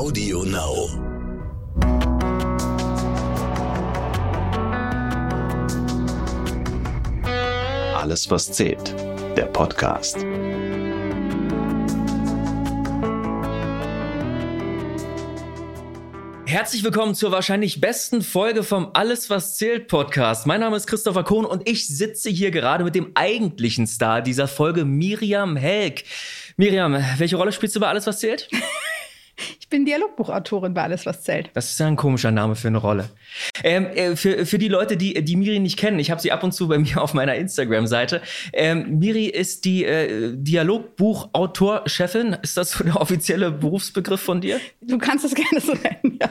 [0.00, 0.88] Audio Now.
[7.94, 8.94] Alles, was zählt.
[9.36, 10.24] Der Podcast.
[16.46, 20.46] Herzlich willkommen zur wahrscheinlich besten Folge vom Alles was zählt Podcast.
[20.46, 24.48] Mein Name ist Christopher Kohn und ich sitze hier gerade mit dem eigentlichen Star dieser
[24.48, 26.04] Folge, Miriam Helk.
[26.56, 28.48] Miriam, welche Rolle spielst du bei Alles was zählt?
[29.70, 31.50] Ich bin Dialogbuchautorin bei Alles, was zählt.
[31.54, 33.08] Das ist ja ein komischer Name für eine Rolle.
[33.62, 36.42] Ähm, äh, für, für die Leute, die, die Miri nicht kennen, ich habe sie ab
[36.42, 38.20] und zu bei mir auf meiner Instagram-Seite.
[38.52, 42.38] Ähm, Miri ist die äh, Dialogbuchautor-Chefin.
[42.42, 44.58] Ist das so der offizielle Berufsbegriff von dir?
[44.80, 46.30] Du kannst es gerne so nennen, ja.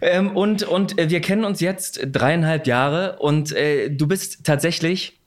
[0.00, 5.17] Ähm, und und äh, wir kennen uns jetzt dreieinhalb Jahre und äh, du bist tatsächlich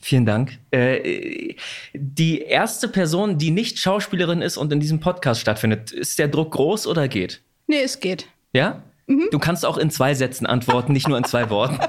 [0.00, 0.58] Vielen Dank.
[0.70, 1.54] Äh,
[1.92, 6.52] die erste Person, die nicht Schauspielerin ist und in diesem Podcast stattfindet, ist der Druck
[6.52, 7.42] groß oder geht?
[7.66, 8.26] Nee, es geht.
[8.52, 8.82] Ja?
[9.06, 9.28] Mhm.
[9.30, 11.78] Du kannst auch in zwei Sätzen antworten, nicht nur in zwei Worten.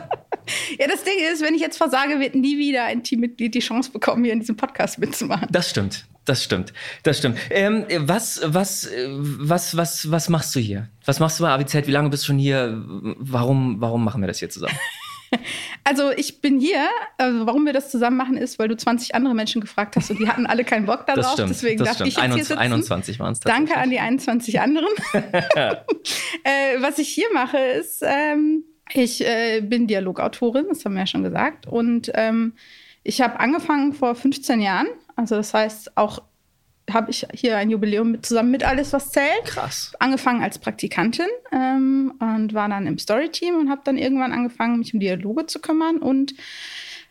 [0.80, 3.92] Ja, das Ding ist, wenn ich jetzt versage, wird nie wieder ein Teammitglied die Chance
[3.92, 5.48] bekommen, hier in diesem Podcast mitzumachen.
[5.52, 6.06] Das stimmt.
[6.25, 7.38] Das stimmt, das stimmt.
[7.50, 10.88] Ähm, was, was, was, was, was machst du hier?
[11.06, 11.88] Was machst du bei AWZ?
[11.88, 12.84] Wie lange bist du schon hier?
[13.18, 14.78] Warum, warum machen wir das hier zusammen?
[15.84, 16.88] Also ich bin hier,
[17.18, 20.20] also warum wir das zusammen machen, ist, weil du 20 andere Menschen gefragt hast und
[20.20, 21.24] die hatten alle keinen Bock darauf.
[21.24, 22.10] Das stimmt, deswegen das darf stimmt.
[22.10, 22.60] ich jetzt 21, hier sitzen.
[22.60, 24.90] 21 waren es Danke an die 21 anderen.
[25.14, 31.08] äh, was ich hier mache, ist, ähm, ich äh, bin Dialogautorin, das haben wir ja
[31.08, 31.68] schon gesagt.
[31.68, 32.54] Und ähm,
[33.04, 34.88] ich habe angefangen vor 15 Jahren.
[35.16, 36.22] Also das heißt, auch
[36.94, 39.45] habe ich hier ein Jubiläum mit, zusammen mit Alles, was zählt.
[39.45, 39.94] Krass.
[40.00, 44.94] Angefangen als Praktikantin ähm, und war dann im Storyteam und habe dann irgendwann angefangen, mich
[44.94, 46.34] um Dialoge zu kümmern und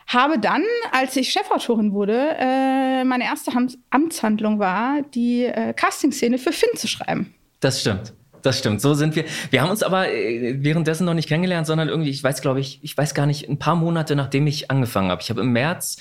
[0.07, 6.39] habe dann, als ich Chefautorin wurde, äh, meine erste Ham Amtshandlung war, die äh, Casting-Szene
[6.39, 7.33] für Finn zu schreiben.
[7.61, 8.13] Das stimmt.
[8.43, 9.25] Das stimmt, so sind wir.
[9.51, 12.81] Wir haben uns aber äh, währenddessen noch nicht kennengelernt, sondern irgendwie, ich weiß, glaube ich,
[12.83, 15.23] ich weiß gar nicht, ein paar Monate nachdem ich angefangen habe.
[15.23, 15.99] Ich habe im März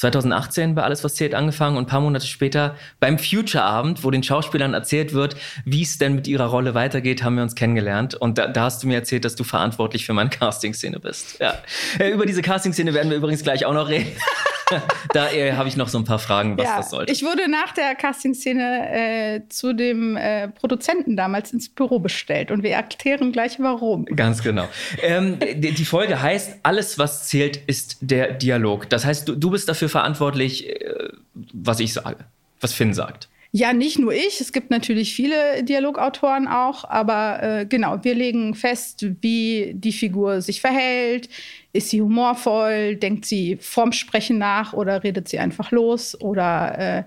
[0.00, 4.22] 2018 bei Alles, was zählt, angefangen und ein paar Monate später beim Future-Abend, wo den
[4.22, 8.14] Schauspielern erzählt wird, wie es denn mit ihrer Rolle weitergeht, haben wir uns kennengelernt.
[8.14, 11.38] Und da, da hast du mir erzählt, dass du verantwortlich für meine Casting-Szene bist.
[11.38, 11.54] Ja.
[11.98, 14.10] Äh, Über diese Casting-Szene werden wir übrigens gleich auch noch reden.
[15.12, 17.12] da äh, habe ich noch so ein paar Fragen, was das sollte.
[17.12, 22.62] Ich wurde nach der Casting-Szene äh, zu dem äh, Produzenten damals ins Büro bestellt und
[22.62, 24.04] wir erklären gleich warum.
[24.04, 24.68] Ganz genau.
[25.02, 28.88] Ähm, die, die Folge heißt, alles, was zählt, ist der Dialog.
[28.88, 31.08] Das heißt, du, du bist dafür verantwortlich, äh,
[31.52, 32.24] was ich sage,
[32.60, 33.28] was Finn sagt.
[33.52, 34.40] Ja, nicht nur ich.
[34.40, 40.40] Es gibt natürlich viele Dialogautoren auch, aber äh, genau, wir legen fest, wie die Figur
[40.40, 41.28] sich verhält.
[41.72, 42.94] Ist sie humorvoll?
[42.96, 46.20] Denkt sie vorm Sprechen nach oder redet sie einfach los?
[46.20, 47.02] Oder äh,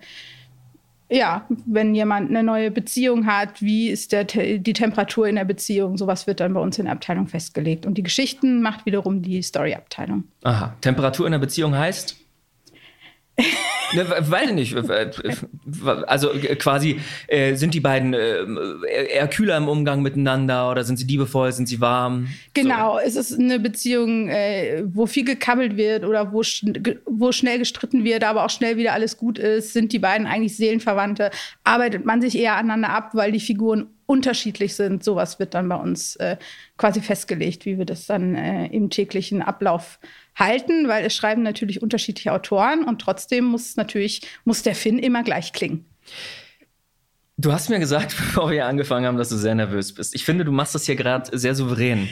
[1.09, 5.97] ja, wenn jemand eine neue Beziehung hat, wie ist der, die Temperatur in der Beziehung?
[5.97, 7.85] Sowas wird dann bei uns in der Abteilung festgelegt.
[7.85, 10.25] Und die Geschichten macht wiederum die Story-Abteilung.
[10.43, 10.75] Aha.
[10.81, 12.17] Temperatur in der Beziehung heißt?
[13.94, 14.75] Ne, weiß ich nicht.
[16.07, 16.29] Also
[16.59, 18.45] quasi äh, sind die beiden äh,
[19.09, 22.27] eher kühler im Umgang miteinander oder sind sie liebevoll, sind sie warm?
[22.53, 22.99] Genau, so.
[22.99, 26.73] es ist eine Beziehung, äh, wo viel gekabbelt wird oder wo, schn
[27.05, 29.73] wo schnell gestritten wird, aber auch schnell wieder alles gut ist.
[29.73, 31.31] Sind die beiden eigentlich Seelenverwandte?
[31.63, 35.03] Arbeitet man sich eher aneinander ab, weil die Figuren unterschiedlich sind?
[35.03, 36.38] Sowas wird dann bei uns äh,
[36.77, 39.99] quasi festgelegt, wie wir das dann äh, im täglichen Ablauf
[40.35, 45.23] halten, weil es schreiben natürlich unterschiedliche Autoren und trotzdem muss natürlich muss der Finn immer
[45.23, 45.85] gleich klingen.
[47.38, 50.16] Du hast mir gesagt, bevor wir angefangen haben, dass du sehr nervös bist.
[50.16, 52.09] Ich finde, du machst das hier gerade sehr souverän.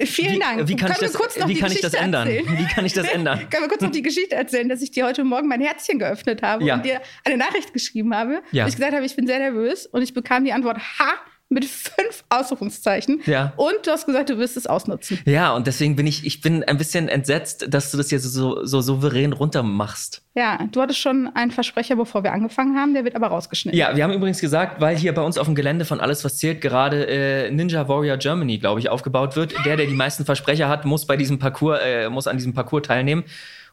[0.00, 0.68] Vielen wie, Dank.
[0.68, 1.14] Wie kann, ich das,
[1.48, 2.28] wie kann ich das, ändern?
[2.28, 2.58] Erzählen?
[2.58, 3.38] Wie kann ich das ändern?
[3.50, 6.40] Können wir kurz noch die Geschichte erzählen, dass ich dir heute Morgen mein Herzchen geöffnet
[6.42, 6.76] habe Ja.
[6.76, 8.64] und dir eine Nachricht geschrieben habe, Ja.
[8.64, 11.14] wo ich gesagt habe, ich bin sehr nervös und ich bekam die Antwort Ha
[11.50, 13.22] mit fünf Ausrufungszeichen.
[13.24, 13.54] Ja.
[13.56, 15.18] Und du hast gesagt, du wirst es ausnutzen.
[15.24, 18.64] Ja, und deswegen bin ich, ich bin ein bisschen entsetzt, dass du das hier so,
[18.66, 20.22] so souverän runtermachst.
[20.34, 23.78] Ja, du hattest schon einen Versprecher, bevor wir angefangen haben, der wird aber rausgeschnitten.
[23.78, 26.38] Ja, wir haben übrigens gesagt, weil hier bei uns auf dem Gelände von Alles, was
[26.38, 29.54] zählt, gerade äh, Ninja Warrior Germany, glaube ich, aufgebaut wird.
[29.64, 32.82] Der, der die meisten Versprecher hat, muss bei diesem Parcours, äh, muss an diesem Parcours
[32.82, 33.24] teilnehmen.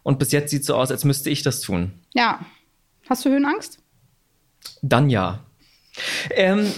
[0.01, 1.91] Und bis jetzt sieht es so aus, als müsste ich das tun.
[2.13, 2.39] Ja.
[3.09, 3.79] Hast du Höhenangst?
[4.81, 5.39] Dann ja.
[6.31, 6.71] Ähm,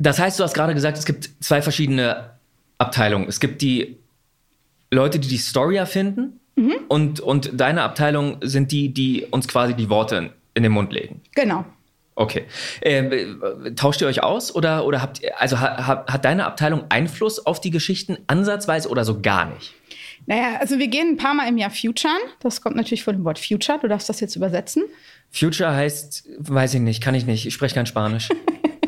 [0.00, 2.30] das heißt, du hast gerade gesagt, es gibt zwei verschiedene
[2.78, 3.28] Abteilungen.
[3.28, 3.98] Es gibt die
[4.90, 6.40] Leute, die die Story erfinden.
[6.88, 11.22] Und, und deine Abteilung sind die, die uns quasi die Worte in den Mund legen.
[11.34, 11.64] Genau.
[12.16, 12.44] Okay.
[12.82, 16.84] Ähm, äh, tauscht ihr euch aus oder, oder habt ihr, also ha, hat deine Abteilung
[16.90, 19.72] Einfluss auf die Geschichten ansatzweise oder so gar nicht?
[20.26, 22.18] Naja, also wir gehen ein paar Mal im Jahr Futuren.
[22.40, 23.78] Das kommt natürlich von dem Wort Future.
[23.80, 24.82] Du darfst das jetzt übersetzen.
[25.30, 28.28] Future heißt, weiß ich nicht, kann ich nicht, ich spreche kein Spanisch.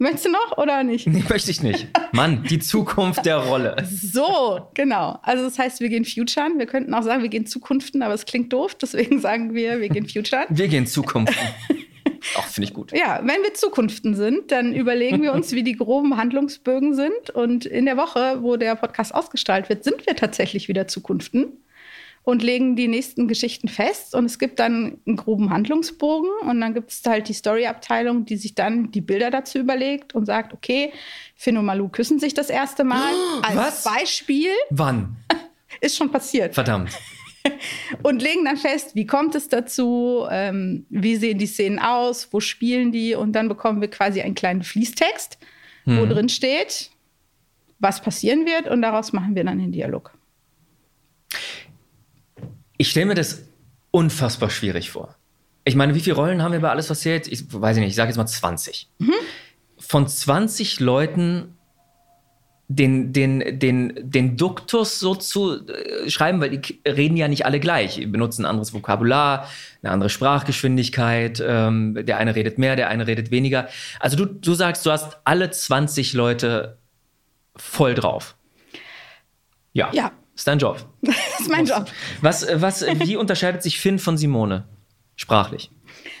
[0.00, 1.06] Möchtest du noch oder nicht?
[1.06, 1.88] Nee, möchte ich nicht.
[2.12, 3.76] Mann, die Zukunft der Rolle.
[3.84, 5.18] So, genau.
[5.20, 6.58] Also das heißt, wir gehen Futuren.
[6.58, 8.74] Wir könnten auch sagen, wir gehen Zukunften, aber es klingt doof.
[8.76, 10.44] Deswegen sagen wir, wir gehen Futuren.
[10.48, 11.36] Wir gehen Zukunften.
[12.34, 12.92] Auch finde ich gut.
[12.92, 17.28] Ja, wenn wir Zukunften sind, dann überlegen wir uns, wie die groben Handlungsbögen sind.
[17.34, 21.58] Und in der Woche, wo der Podcast ausgestrahlt wird, sind wir tatsächlich wieder Zukunften
[22.22, 24.14] und legen die nächsten Geschichten fest.
[24.14, 28.36] Und es gibt dann einen groben Handlungsbogen und dann gibt es halt die Story-Abteilung, die
[28.36, 30.92] sich dann die Bilder dazu überlegt und sagt, okay,
[31.34, 33.12] Finn und Malu küssen sich das erste Mal.
[33.12, 33.84] Oh, als was?
[33.84, 35.16] Beispiel Wann?
[35.80, 36.54] ist schon passiert.
[36.54, 36.90] Verdammt.
[38.02, 42.40] Und legen dann fest, wie kommt es dazu, ähm, wie sehen die Szenen aus, wo
[42.40, 45.38] spielen die und dann bekommen wir quasi einen kleinen Fließtext,
[45.86, 46.90] wo drin steht,
[47.78, 50.12] was passieren wird und daraus machen wir dann den Dialog.
[52.80, 53.42] Ich stelle mir das
[53.90, 55.14] unfassbar schwierig vor.
[55.64, 57.28] Ich meine, wie viele Rollen haben wir bei alles, was zählt?
[57.28, 58.88] Ich weiß nicht, ich sage jetzt mal 20.
[59.76, 61.58] Von 20 Leuten
[62.68, 67.60] den, den, den, den Duktus so zu äh, schreiben, weil die reden ja nicht alle
[67.60, 67.96] gleich.
[67.96, 69.46] Die benutzen ein anderes Vokabular,
[69.82, 71.44] eine andere Sprachgeschwindigkeit.
[71.46, 73.68] Ähm, der eine redet mehr, der eine redet weniger.
[73.98, 76.78] Also du, du sagst, du hast alle 20 Leute
[77.56, 78.36] voll drauf.
[79.74, 79.90] Ja.
[79.92, 80.12] Ja.
[80.40, 80.86] Ist dein Job.
[81.02, 81.84] Das ist mein Job.
[82.22, 84.64] Was, äh, was, äh, wie unterscheidet sich Finn von Simone?
[85.14, 85.70] Sprachlich.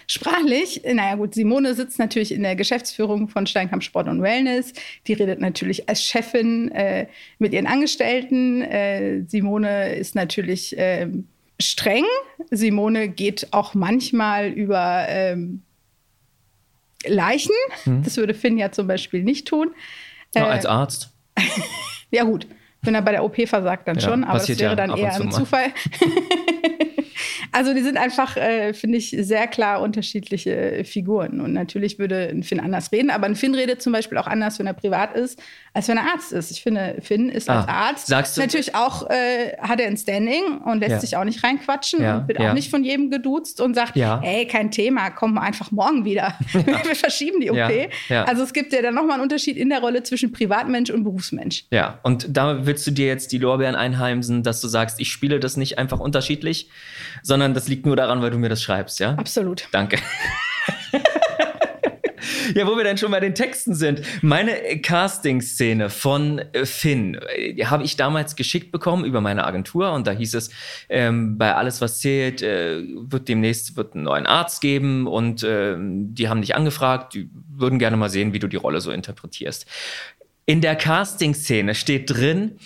[0.06, 4.74] Sprachlich, naja gut, Simone sitzt natürlich in der Geschäftsführung von Steinkamp Sport und Wellness.
[5.06, 7.06] Die redet natürlich als Chefin äh,
[7.38, 8.60] mit ihren Angestellten.
[8.60, 11.26] Äh, Simone ist natürlich ähm,
[11.58, 12.04] streng.
[12.50, 15.62] Simone geht auch manchmal über ähm,
[17.06, 17.54] Leichen.
[17.86, 19.70] Das würde Finn ja zum Beispiel nicht tun.
[20.34, 21.08] Ja, Äh, als Arzt.
[22.12, 22.46] Ja, gut.
[22.82, 25.30] Wenn er bei der OP versagt, dann Ja, schon, aber das wäre dann eher ein.
[25.30, 25.66] Zufall.
[27.52, 31.40] also, die sind einfach, äh, finde ich, sehr klar unterschiedliche Figuren.
[31.40, 34.58] Und natürlich würde ein Finn anders reden, aber ein Finn redet zum Beispiel auch anders,
[34.58, 35.40] wenn er privat ist,
[35.72, 36.50] als wenn er Arzt ist.
[36.50, 39.96] Ich finde, Finn ist als Ah, Arzt sagst du- natürlich auch, äh, hat er ein
[39.96, 41.00] Standing und lässt Ja.
[41.00, 42.50] sich auch nicht reinquatschen Ja, und wird ja.
[42.50, 44.20] auch nicht von jedem geduzt und sagt, Ja.
[44.22, 46.34] hey, kein Thema, komm einfach morgen wieder.
[46.52, 47.88] Wir verschieben die OP.
[48.26, 51.64] Also es gibt ja dann nochmal einen Unterschied in der Rolle zwischen Privatmensch und Berufsmensch.
[51.70, 55.40] Ja, und da willst du dir jetzt die Lorbeeren einheimsen, dass du sagst, ich spiele
[55.40, 56.68] das nicht einfach unterschiedlich,
[57.22, 59.14] sondern das liegt nur daran, weil du mir das schreibst, ja?
[59.14, 59.68] Absolut.
[59.72, 59.98] Danke.
[62.54, 64.02] Ja, wo wir dann schon bei den Texten sind.
[64.22, 70.06] Meine Casting-Szene von äh, Finn äh, habe ich damals geschickt bekommen über meine Agentur und
[70.06, 70.50] da hieß es,
[70.88, 76.14] ähm, bei alles was zählt, äh, wird demnächst wird einen neuen Arzt geben und ähm,
[76.14, 79.66] die haben dich angefragt, die würden gerne mal sehen, wie du die Rolle so interpretierst.
[80.46, 82.58] In der Casting-Szene steht drin,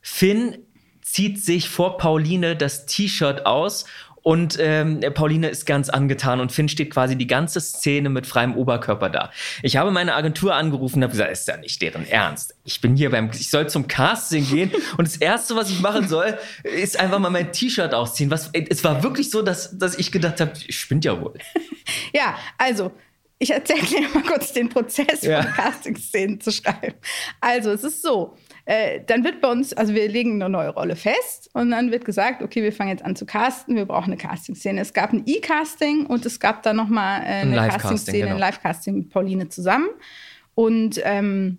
[0.00, 0.58] Finn
[1.00, 3.84] zieht sich vor Pauline das T-Shirt aus
[4.22, 8.54] und ähm, Pauline ist ganz angetan und Finn steht quasi die ganze Szene mit freiem
[8.56, 9.30] Oberkörper da.
[9.62, 12.54] Ich habe meine Agentur angerufen und habe gesagt, ist ja nicht deren Ernst.
[12.64, 16.08] Ich bin hier beim, ich soll zum Casting gehen und das erste, was ich machen
[16.08, 18.30] soll, ist einfach mal mein T-Shirt ausziehen.
[18.30, 21.34] Was, es war wirklich so, dass, dass ich gedacht habe, spinnt ja wohl.
[22.14, 22.92] Ja, also,
[23.38, 25.42] ich erzähle dir mal kurz den Prozess Ja.
[25.42, 26.94] von Casting-Szenen zu schreiben.
[27.40, 28.36] Also, es ist so.
[28.64, 32.04] Äh, dann wird bei uns, also wir legen eine neue Rolle fest und dann wird
[32.04, 34.80] gesagt, okay, wir fangen jetzt an zu casten, wir brauchen eine Casting-Szene.
[34.80, 38.34] Es gab ein E-Casting und es gab dann nochmal äh, eine Casting-Szene, genau.
[38.34, 39.88] ein Live-Casting mit Pauline zusammen.
[40.54, 41.58] Und ähm,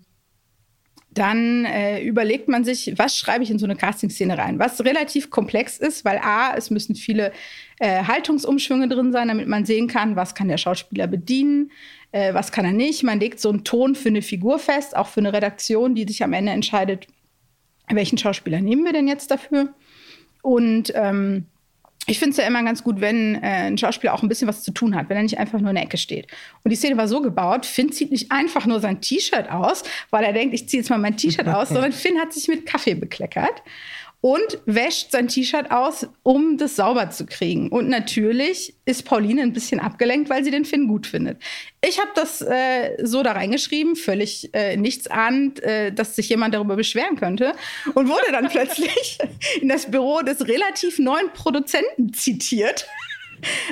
[1.14, 5.30] dann äh, überlegt man sich, was schreibe ich in so eine Casting-Szene rein, was relativ
[5.30, 7.32] komplex ist, weil A, es müssen viele
[7.78, 11.70] äh, Haltungsumschwünge drin sein, damit man sehen kann, was kann der Schauspieler bedienen,
[12.12, 13.02] äh, was kann er nicht.
[13.02, 16.22] Man legt so einen Ton für eine Figur fest, auch für eine Redaktion, die sich
[16.22, 17.06] am Ende entscheidet,
[17.88, 19.74] welchen Schauspieler nehmen wir denn jetzt dafür.
[20.42, 21.46] Und ähm,
[22.06, 24.62] ich finde es ja immer ganz gut, wenn äh, ein Schauspieler auch ein bisschen was
[24.62, 26.26] zu tun hat, wenn er nicht einfach nur in der Ecke steht.
[26.62, 30.24] Und die Szene war so gebaut, Finn zieht nicht einfach nur sein T-Shirt aus, weil
[30.24, 32.94] er denkt, ich ziehe jetzt mal mein T-Shirt aus, sondern Finn hat sich mit Kaffee
[32.94, 33.62] bekleckert
[34.24, 37.68] und wäscht sein T-Shirt aus, um das sauber zu kriegen.
[37.68, 41.42] Und natürlich ist Pauline ein bisschen abgelenkt, weil sie den Finn gut findet.
[41.86, 46.54] Ich habe das äh, so da reingeschrieben, völlig äh, nichts ahnend, äh, dass sich jemand
[46.54, 47.52] darüber beschweren könnte
[47.92, 49.18] und wurde dann plötzlich
[49.60, 52.86] in das Büro des relativ neuen Produzenten zitiert.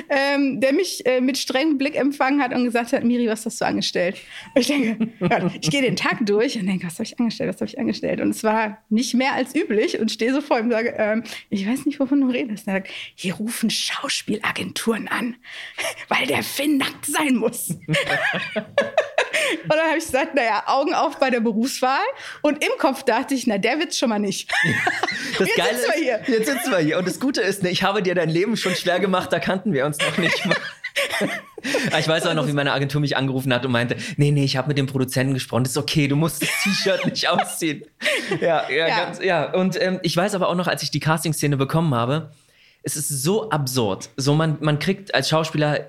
[0.09, 3.61] Ähm, der mich äh, mit strengem Blick empfangen hat und gesagt hat, Miri, was hast
[3.61, 4.17] du angestellt?
[4.53, 7.49] Und ich denke, ja, ich gehe den Tag durch und denke, was habe ich angestellt,
[7.49, 8.21] was habe ich angestellt?
[8.21, 11.23] Und es war nicht mehr als üblich und stehe so vor ihm und sage, ähm,
[11.49, 12.67] ich weiß nicht, wovon du redest.
[12.67, 15.35] Und er sagt, hier rufen Schauspielagenturen an,
[16.07, 17.75] weil der Finn nackt sein muss.
[19.63, 22.03] Und dann habe ich gesagt, naja, Augen auf bei der Berufswahl.
[22.41, 24.51] Und im Kopf dachte ich, na, der wird's schon mal nicht.
[25.39, 26.19] Das Jetzt Geile sitzen wir hier.
[26.19, 26.97] ist, jetzt sitzen wir hier.
[26.99, 29.73] Und das Gute ist, ne, ich habe dir dein Leben schon schwer gemacht, da kannten
[29.73, 30.45] wir uns noch nicht.
[30.45, 30.55] mal.
[31.99, 34.57] ich weiß auch noch, wie meine Agentur mich angerufen hat und meinte, nee, nee, ich
[34.57, 37.83] habe mit dem Produzenten gesprochen, das ist okay, du musst das T-Shirt nicht ausziehen.
[38.39, 39.05] Ja, ja, ja.
[39.05, 39.53] Ganz, ja.
[39.53, 42.31] Und ähm, ich weiß aber auch noch, als ich die Casting-Szene bekommen habe,
[42.81, 44.09] es ist so absurd.
[44.17, 45.87] So, man, man kriegt als Schauspieler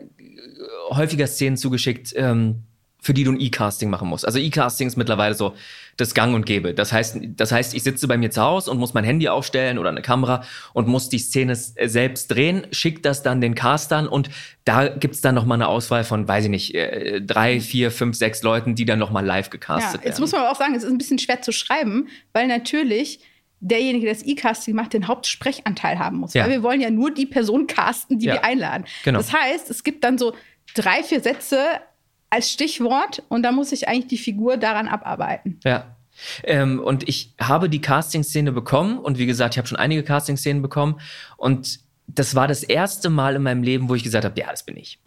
[0.90, 2.62] häufiger Szenen zugeschickt, ähm,
[3.04, 4.26] für die du ein E-Casting machen musst.
[4.26, 5.54] Also E-Casting ist mittlerweile so
[5.98, 6.72] das Gang und Gäbe.
[6.72, 9.76] Das heißt, das heißt, ich sitze bei mir zu Hause und muss mein Handy aufstellen
[9.76, 10.42] oder eine Kamera
[10.72, 14.30] und muss die Szene selbst drehen, schickt das dann den Castern und
[14.64, 18.16] da gibt's dann noch mal eine Auswahl von, weiß ich nicht, äh, drei, vier, fünf,
[18.16, 20.08] sechs Leuten, die dann noch mal live gecastet ja, jetzt werden.
[20.08, 23.20] Jetzt muss man aber auch sagen, es ist ein bisschen schwer zu schreiben, weil natürlich
[23.60, 26.32] derjenige, der das E-Casting macht, den Hauptsprechanteil haben muss.
[26.32, 26.44] Ja.
[26.44, 28.34] Weil wir wollen ja nur die Person casten, die ja.
[28.34, 28.86] wir einladen.
[29.04, 29.18] Genau.
[29.18, 30.34] Das heißt, es gibt dann so
[30.74, 31.58] drei, vier Sätze
[32.34, 35.60] als Stichwort und da muss ich eigentlich die Figur daran abarbeiten.
[35.64, 35.96] Ja.
[36.42, 40.62] Ähm, und ich habe die Casting-Szene bekommen und wie gesagt, ich habe schon einige Casting-Szenen
[40.62, 41.00] bekommen
[41.36, 44.64] und das war das erste Mal in meinem Leben, wo ich gesagt habe, ja, das
[44.64, 44.98] bin ich.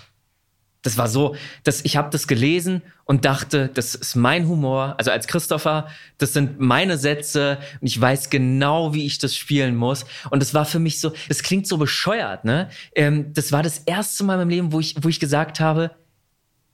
[0.84, 4.96] Das war so, dass ich habe das gelesen und dachte, das ist mein Humor.
[4.98, 9.76] Also als Christopher, das sind meine Sätze und ich weiß genau, wie ich das spielen
[9.76, 10.06] muss.
[10.30, 12.70] Und das war für mich so, das klingt so bescheuert, ne?
[12.96, 15.92] Ähm, das war das erste Mal in meinem Leben, wo ich, wo ich gesagt habe,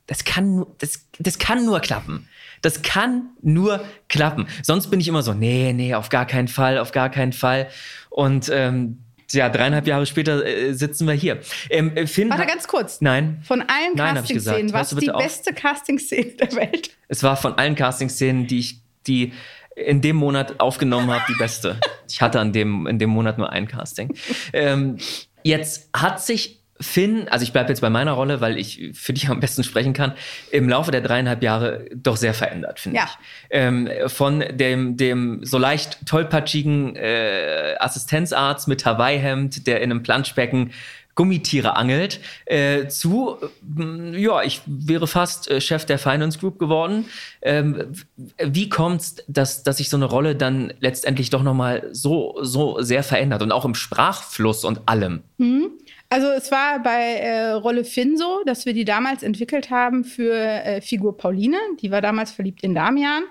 [0.06, 2.28] das kann, das, das kann nur klappen.
[2.62, 4.46] Das kann nur klappen.
[4.62, 7.68] Sonst bin ich immer so, nee, nee, auf gar keinen Fall, auf gar keinen Fall.
[8.10, 8.98] Und ähm,
[9.32, 11.40] ja, dreieinhalb Jahre später äh, sitzen wir hier.
[11.70, 13.00] Ähm, äh, Finn Warte ganz kurz.
[13.00, 13.42] Nein.
[13.42, 15.22] Von allen Casting-Szenen, was die auf?
[15.22, 16.90] beste Casting-Szene der Welt?
[17.08, 19.32] Es war von allen Casting-Szenen, die ich, die
[19.76, 21.80] in dem Monat aufgenommen habe, die beste.
[22.08, 24.14] Ich hatte an dem, in dem Monat nur ein Casting.
[24.52, 24.98] Ähm,
[25.42, 29.28] jetzt hat sich Finn, also ich bleibe jetzt bei meiner Rolle, weil ich für dich
[29.28, 30.12] am besten sprechen kann,
[30.50, 33.04] im Laufe der dreieinhalb Jahre doch sehr verändert, finde ja.
[33.04, 33.26] ich.
[33.50, 40.72] Ähm, von dem, dem so leicht tollpatschigen äh, Assistenzarzt mit Hawaii-Hemd, der in einem Planschbecken
[41.14, 43.36] Gummitiere angelt, äh, zu,
[43.78, 47.06] äh, ja, ich wäre fast äh, Chef der Finance Group geworden.
[47.40, 47.92] Ähm,
[48.38, 53.04] wie kommt's, dass, dass sich so eine Rolle dann letztendlich doch nochmal so, so sehr
[53.04, 55.22] verändert und auch im Sprachfluss und allem?
[55.38, 55.70] Mhm.
[56.14, 60.32] Also es war bei äh, Rolle Finn so, dass wir die damals entwickelt haben für
[60.32, 61.58] äh, Figur Pauline.
[61.80, 63.24] Die war damals verliebt in Damian.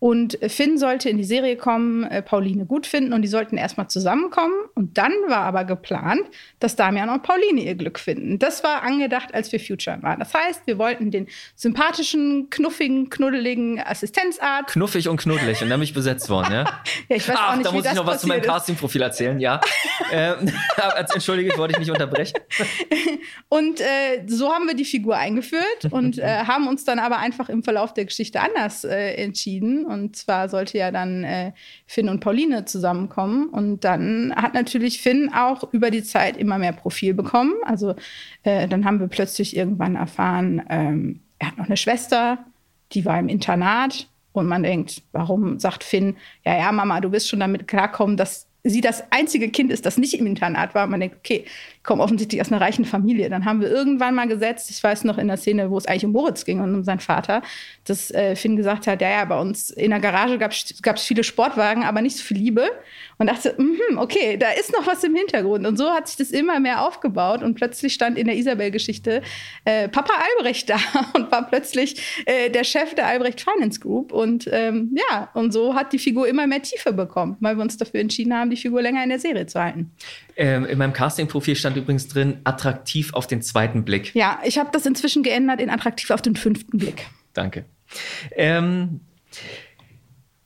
[0.00, 3.88] Und Finn sollte in die Serie kommen, äh, Pauline gut finden und die sollten erstmal
[3.88, 4.54] zusammenkommen.
[4.74, 6.22] Und dann war aber geplant,
[6.60, 8.38] dass Damian und Pauline ihr Glück finden.
[8.38, 10.20] Das war angedacht, als wir Future waren.
[10.20, 11.26] Das heißt, wir wollten den
[11.56, 14.72] sympathischen, knuffigen, knuddeligen Assistenzarzt.
[14.72, 16.64] Knuffig und knuddelig und dann bin ich besetzt worden, ja?
[17.08, 19.40] ja, ich weiß Ach, auch nicht, da muss ich noch was zu meinem Castingprofil erzählen,
[19.40, 19.60] ja.
[20.12, 20.52] ähm,
[21.14, 22.38] Entschuldige, ich wollte dich nicht unterbrechen.
[23.48, 27.48] und äh, so haben wir die Figur eingeführt und äh, haben uns dann aber einfach
[27.48, 31.52] im Verlauf der Geschichte anders äh, entschieden und zwar sollte ja dann äh,
[31.86, 33.48] Finn und Pauline zusammenkommen.
[33.48, 37.54] Und dann hat natürlich Finn auch über die Zeit immer mehr Profil bekommen.
[37.64, 37.94] Also
[38.42, 42.38] äh, dann haben wir plötzlich irgendwann erfahren, ähm, er hat noch eine Schwester,
[42.92, 44.08] die war im Internat.
[44.32, 48.46] Und man denkt, warum sagt Finn, ja, ja, Mama, du wirst schon damit klarkommen, dass
[48.64, 50.86] sie das einzige Kind ist, das nicht im Internat war.
[50.86, 51.44] Man denkt, okay,
[51.78, 53.30] ich komme offensichtlich aus einer reichen Familie.
[53.30, 56.04] Dann haben wir irgendwann mal gesetzt, ich weiß noch in der Szene, wo es eigentlich
[56.04, 57.42] um Moritz ging und um seinen Vater,
[57.84, 61.24] dass äh, Finn gesagt hat, ja, ja, bei uns in der Garage gab es viele
[61.24, 62.68] Sportwagen, aber nicht so viel Liebe.
[63.18, 65.66] Und dachte, mm okay, da ist noch was im Hintergrund.
[65.66, 67.42] Und so hat sich das immer mehr aufgebaut.
[67.42, 69.22] Und plötzlich stand in der Isabel-Geschichte
[69.64, 70.78] äh, Papa Albrecht da
[71.14, 74.12] und war plötzlich äh, der Chef der Albrecht Finance Group.
[74.12, 77.76] Und ähm, ja, und so hat die Figur immer mehr Tiefe bekommen, weil wir uns
[77.76, 79.90] dafür entschieden haben, die Figur länger in der Serie zu halten.
[80.36, 84.14] Ähm, in meinem Casting-Profil stand übrigens drin, attraktiv auf den zweiten Blick.
[84.14, 87.06] Ja, ich habe das inzwischen geändert in attraktiv auf den fünften Blick.
[87.32, 87.64] Danke.
[88.36, 89.00] Ähm,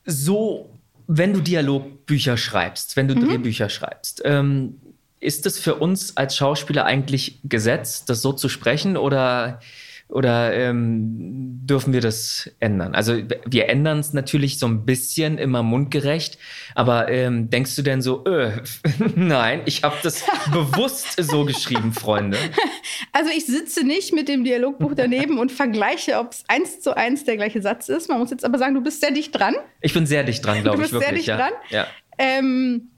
[0.05, 0.73] so
[1.07, 3.29] wenn du Dialogbücher schreibst, wenn du mhm.
[3.29, 4.81] Drehbücher schreibst, ähm,
[5.21, 9.61] ist es für uns als Schauspieler eigentlich Gesetz, das so zu sprechen oder
[10.09, 12.95] oder ähm, dürfen wir das ändern?
[12.95, 13.17] Also
[13.47, 16.39] wir ändern es natürlich so ein bisschen immer mundgerecht,
[16.75, 18.61] aber ähm, denkst du denn so, äh,
[19.17, 22.39] nein, ich habe das bewusst so geschrieben, Freunde?
[23.13, 27.25] Also ich sitze nicht mit dem Dialogbuch daneben und vergleiche, ob es eins zu eins
[27.25, 28.09] der gleiche Satz ist.
[28.09, 29.55] Man muss jetzt aber sagen, du bist sehr dicht dran.
[29.81, 30.93] Ich bin sehr dicht dran, glaube ich wirklich.
[30.93, 31.37] Du bist sehr dicht ja.
[31.37, 31.53] dran.
[31.71, 31.87] Ja.
[32.19, 32.91] Ähm,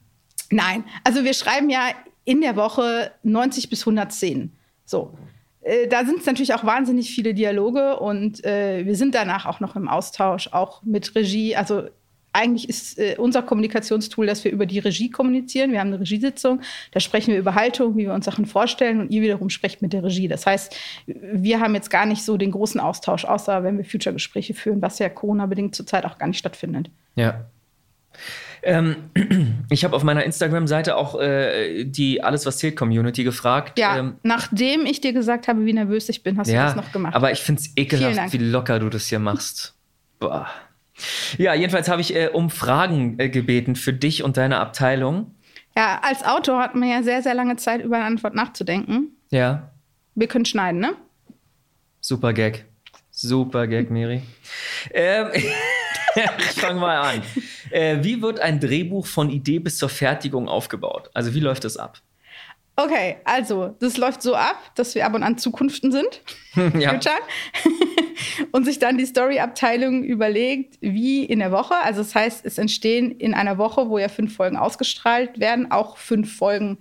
[0.51, 1.91] nein, also wir schreiben ja
[2.25, 4.57] in der Woche 90 bis 100 Szenen.
[4.85, 5.17] So.
[5.65, 9.61] Äh, da sind es natürlich auch wahnsinnig viele Dialoge und äh, wir sind danach auch
[9.61, 11.57] noch im Austausch, auch mit Regie.
[11.57, 11.89] Also
[12.35, 15.73] eigentlich ist äh, unser Kommunikationstool, dass wir über die Regie kommunizieren.
[15.73, 19.11] Wir haben eine Regiesitzung, da sprechen wir über Haltung, wie wir uns Sachen vorstellen und
[19.11, 20.29] ihr wiederum sprecht mit der Regie.
[20.29, 24.53] Das heißt, wir haben jetzt gar nicht so den großen Austausch, außer wenn wir Future-Gespräche
[24.53, 26.91] führen, was ja Corona-bedingt zurzeit auch gar nicht stattfindet.
[27.15, 27.47] Ja.
[28.65, 28.97] Ähm,
[29.71, 33.79] ich habe auf meiner Instagram-Seite auch äh, die Alles, was zählt Community gefragt.
[33.79, 36.77] Ja, Ähm, nachdem ich dir gesagt habe, wie nervös ich bin, hast du ja, das
[36.77, 37.15] noch gemacht.
[37.15, 39.75] aber ich finde es ekelhaft, wie locker du das hier machst.
[40.19, 40.49] Boah.
[41.39, 45.35] Ja, jedenfalls habe ich äh, um Fragen äh, gebeten für dich und deine Abteilung.
[45.77, 49.09] ja, als Autor hat man ja sehr, sehr lange Zeit, über eine Antwort nachzudenken.
[49.31, 49.71] Ja,
[50.15, 50.95] Wir können schneiden, ne?
[52.01, 52.65] super Gag.
[53.11, 54.23] Super Gag, Miri.
[54.93, 55.29] Ähm,
[56.39, 57.23] ich fange mal an.
[57.71, 61.11] Äh, wie wird ein Drehbuch von Idee bis zur Fertigung aufgebaut?
[61.15, 62.01] Also wie läuft das ab?
[62.77, 66.23] Okay, also, das läuft so ab, dass wir ab und an Zukunften sind.
[66.81, 66.99] ja.
[68.51, 71.75] Und sich dann die Story-Abteilung überlegt, wie in der Woche.
[71.83, 75.97] Also das heißt, es entstehen in einer Woche, wo ja fünf Folgen ausgestrahlt werden, auch
[75.97, 76.79] fünf Folgen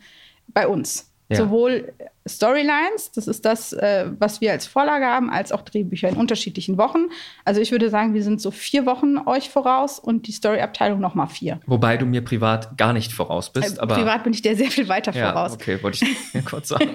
[0.48, 1.13] bei uns.
[1.30, 1.38] Ja.
[1.38, 1.94] Sowohl
[2.28, 6.78] Storylines, das ist das, äh, was wir als Vorlage haben, als auch Drehbücher in unterschiedlichen
[6.78, 7.06] Wochen.
[7.46, 11.28] Also ich würde sagen, wir sind so vier Wochen euch voraus und die Story-Abteilung nochmal
[11.28, 11.60] vier.
[11.66, 14.70] Wobei du mir privat gar nicht voraus bist, Äh, aber Privat bin ich der sehr
[14.70, 15.54] viel weiter ja, voraus.
[15.54, 16.92] okay, wollte ich kurz sagen.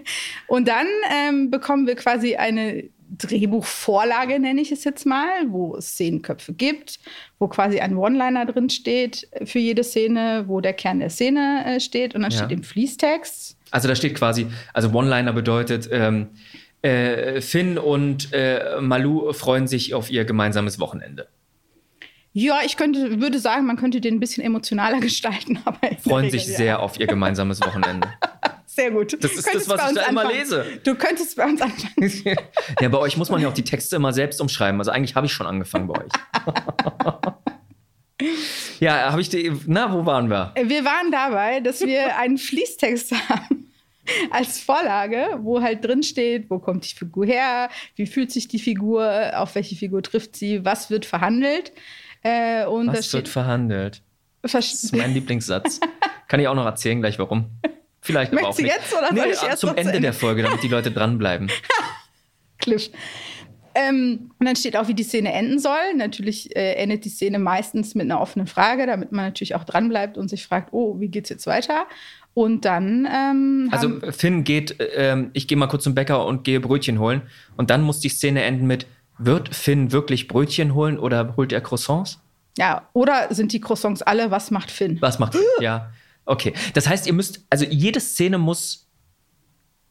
[0.46, 2.84] Und dann ähm, bekommen wir quasi eine
[3.18, 6.98] Drehbuchvorlage, nenne ich es jetzt mal, wo es Szenenköpfe gibt,
[7.38, 11.80] wo quasi ein One-Liner drin steht für jede Szene, wo der Kern der Szene äh,
[11.80, 12.38] steht und dann Ja.
[12.38, 13.56] steht im Fließtext.
[13.72, 16.28] Also da steht quasi, also One-Liner bedeutet, ähm,
[16.82, 21.28] äh, Finn und äh, Malu freuen sich auf ihr gemeinsames Wochenende.
[22.34, 26.40] Ja, ich könnte, würde sagen, man könnte den ein bisschen emotionaler gestalten, aber Freuen Regel,
[26.40, 26.56] sich ja.
[26.56, 28.08] sehr auf ihr gemeinsames Wochenende.
[28.64, 29.22] Sehr gut.
[29.22, 30.38] Das ist Könntest das, was ich uns da immer anfangen.
[30.38, 30.64] lese.
[30.82, 32.10] Du könntest bei uns anfangen.
[32.80, 34.80] ja, bei euch muss man ja auch die Texte immer selbst umschreiben.
[34.80, 36.12] Also eigentlich habe ich schon angefangen bei euch.
[38.80, 39.52] ja, habe ich die.
[39.66, 40.54] Na, wo waren wir?
[40.56, 43.61] Wir waren dabei, dass wir einen Fließtext haben
[44.30, 48.58] als Vorlage, wo halt drin steht, wo kommt die Figur her, wie fühlt sich die
[48.58, 51.72] Figur, auf welche Figur trifft sie, was wird verhandelt.
[52.22, 54.02] Äh, und Was wird steht verhandelt?
[54.42, 55.80] Das ist Ver- mein Lieblingssatz.
[56.28, 57.46] Kann ich auch noch erzählen gleich warum.
[58.00, 58.74] Vielleicht aber auch Möchtest du nicht.
[58.74, 60.00] jetzt oder soll ich erst zum Ende?
[60.00, 61.50] der Folge, damit die Leute dranbleiben.
[62.58, 62.90] Cliff.
[63.74, 65.94] Ähm, und dann steht auch, wie die Szene enden soll.
[65.96, 70.18] Natürlich äh, endet die Szene meistens mit einer offenen Frage, damit man natürlich auch dranbleibt
[70.18, 71.86] und sich fragt, oh, wie geht's jetzt weiter?
[72.34, 76.60] Und dann ähm, Also Finn geht, ähm, ich gehe mal kurz zum Bäcker und gehe
[76.60, 77.22] Brötchen holen.
[77.56, 78.86] Und dann muss die Szene enden mit,
[79.18, 82.18] wird Finn wirklich Brötchen holen oder holt er Croissants?
[82.58, 84.98] ja, oder sind die Croissants alle, was macht Finn?
[85.00, 85.42] Was macht Finn?
[85.60, 85.90] Ja,
[86.26, 86.52] okay.
[86.74, 88.86] Das heißt, ihr müsst, also jede Szene muss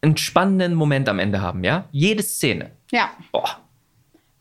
[0.02, 1.88] einen spannenden Moment am Ende haben, ja?
[1.92, 2.72] Jede Szene.
[2.92, 3.62] Ja, Boah.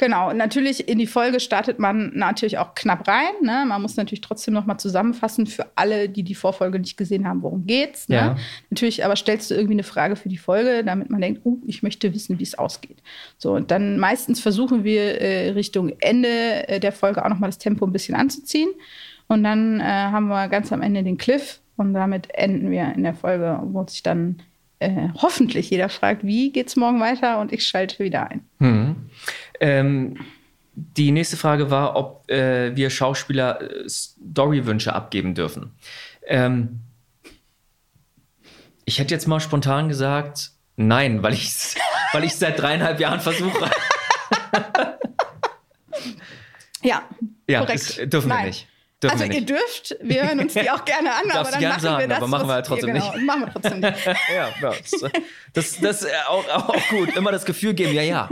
[0.00, 3.34] Genau, und natürlich in die Folge startet man natürlich auch knapp rein.
[3.42, 3.66] Ne?
[3.66, 7.42] Man muss natürlich trotzdem noch mal zusammenfassen für alle, die die Vorfolge nicht gesehen haben,
[7.42, 8.08] worum geht's.
[8.08, 8.16] Ne?
[8.16, 8.36] Ja.
[8.70, 11.82] Natürlich aber stellst du irgendwie eine Frage für die Folge, damit man denkt, uh, ich
[11.82, 13.02] möchte wissen, wie es ausgeht.
[13.36, 17.48] So, und dann meistens versuchen wir äh, Richtung Ende äh, der Folge auch noch mal
[17.48, 18.70] das Tempo ein bisschen anzuziehen.
[19.28, 23.02] Und dann äh, haben wir ganz am Ende den Cliff und damit enden wir in
[23.02, 24.40] der Folge, wo sich dann
[24.78, 28.46] äh, hoffentlich jeder fragt, wie geht's morgen weiter und ich schalte wieder ein.
[28.60, 28.96] Hm.
[29.60, 30.16] Ähm,
[30.74, 35.72] die nächste Frage war, ob äh, wir Schauspieler äh, Storywünsche abgeben dürfen.
[36.26, 36.80] Ähm,
[38.84, 41.52] ich hätte jetzt mal spontan gesagt, nein, weil ich
[42.12, 43.70] weil ich seit dreieinhalb Jahren versuche.
[46.82, 47.02] Ja,
[47.46, 47.98] Ja, korrekt.
[48.00, 48.46] das dürfen wir Nein.
[48.46, 48.66] nicht.
[49.02, 51.98] Dürfen also ihr dürft, wir hören uns die auch gerne an, aber dann machen sagen,
[52.00, 52.18] wir das.
[52.18, 53.26] aber machen wir halt trotzdem ja, genau, nicht.
[53.26, 54.06] Machen wir trotzdem nicht.
[54.06, 54.74] ja, ja,
[55.54, 57.16] das, das, ist auch, auch gut.
[57.16, 58.28] Immer das Gefühl geben, ja, ja.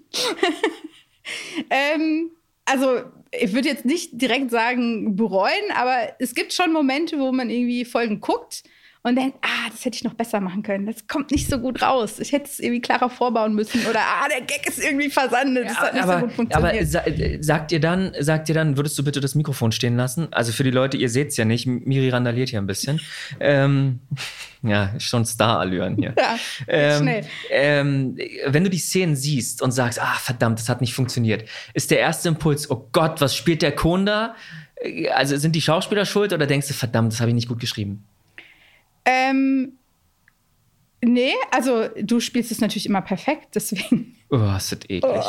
[1.69, 2.31] Ähm,
[2.65, 7.49] also ich würde jetzt nicht direkt sagen bereuen, aber es gibt schon Momente, wo man
[7.49, 8.63] irgendwie Folgen guckt
[9.03, 10.85] und denkt, ah, das hätte ich noch besser machen können.
[10.85, 12.19] Das kommt nicht so gut raus.
[12.19, 13.83] Ich hätte es irgendwie klarer vorbauen müssen.
[13.87, 15.65] Oder ah, der Gag ist irgendwie versandet.
[15.69, 16.73] Das hat nicht aber, so gut funktioniert.
[16.73, 17.01] aber sa
[17.39, 20.27] sagt ihr dann, sagt ihr dann, würdest du bitte das Mikrofon stehen lassen?
[20.31, 23.01] Also für die Leute, ihr seht es ja nicht, Miri randaliert hier ein bisschen.
[23.39, 24.01] ähm,
[24.61, 26.13] ja, schon Star-Allüren hier.
[26.21, 26.37] Ja,
[26.67, 27.25] ähm, schnell.
[27.49, 31.89] Ähm, wenn du die Szenen siehst und sagst, ah, verdammt, das hat nicht funktioniert, ist
[31.89, 34.35] der erste Impuls, oh Gott, was spielt der Kohn da?
[34.75, 37.59] Äh, Also sind die Schauspieler schuld oder denkst du, verdammt, das habe ich nicht gut
[37.59, 38.05] geschrieben?
[39.05, 39.73] Ähm,
[41.03, 44.15] nee, also du spielst es natürlich immer perfekt, deswegen.
[44.29, 45.25] Oh, ist das eklig.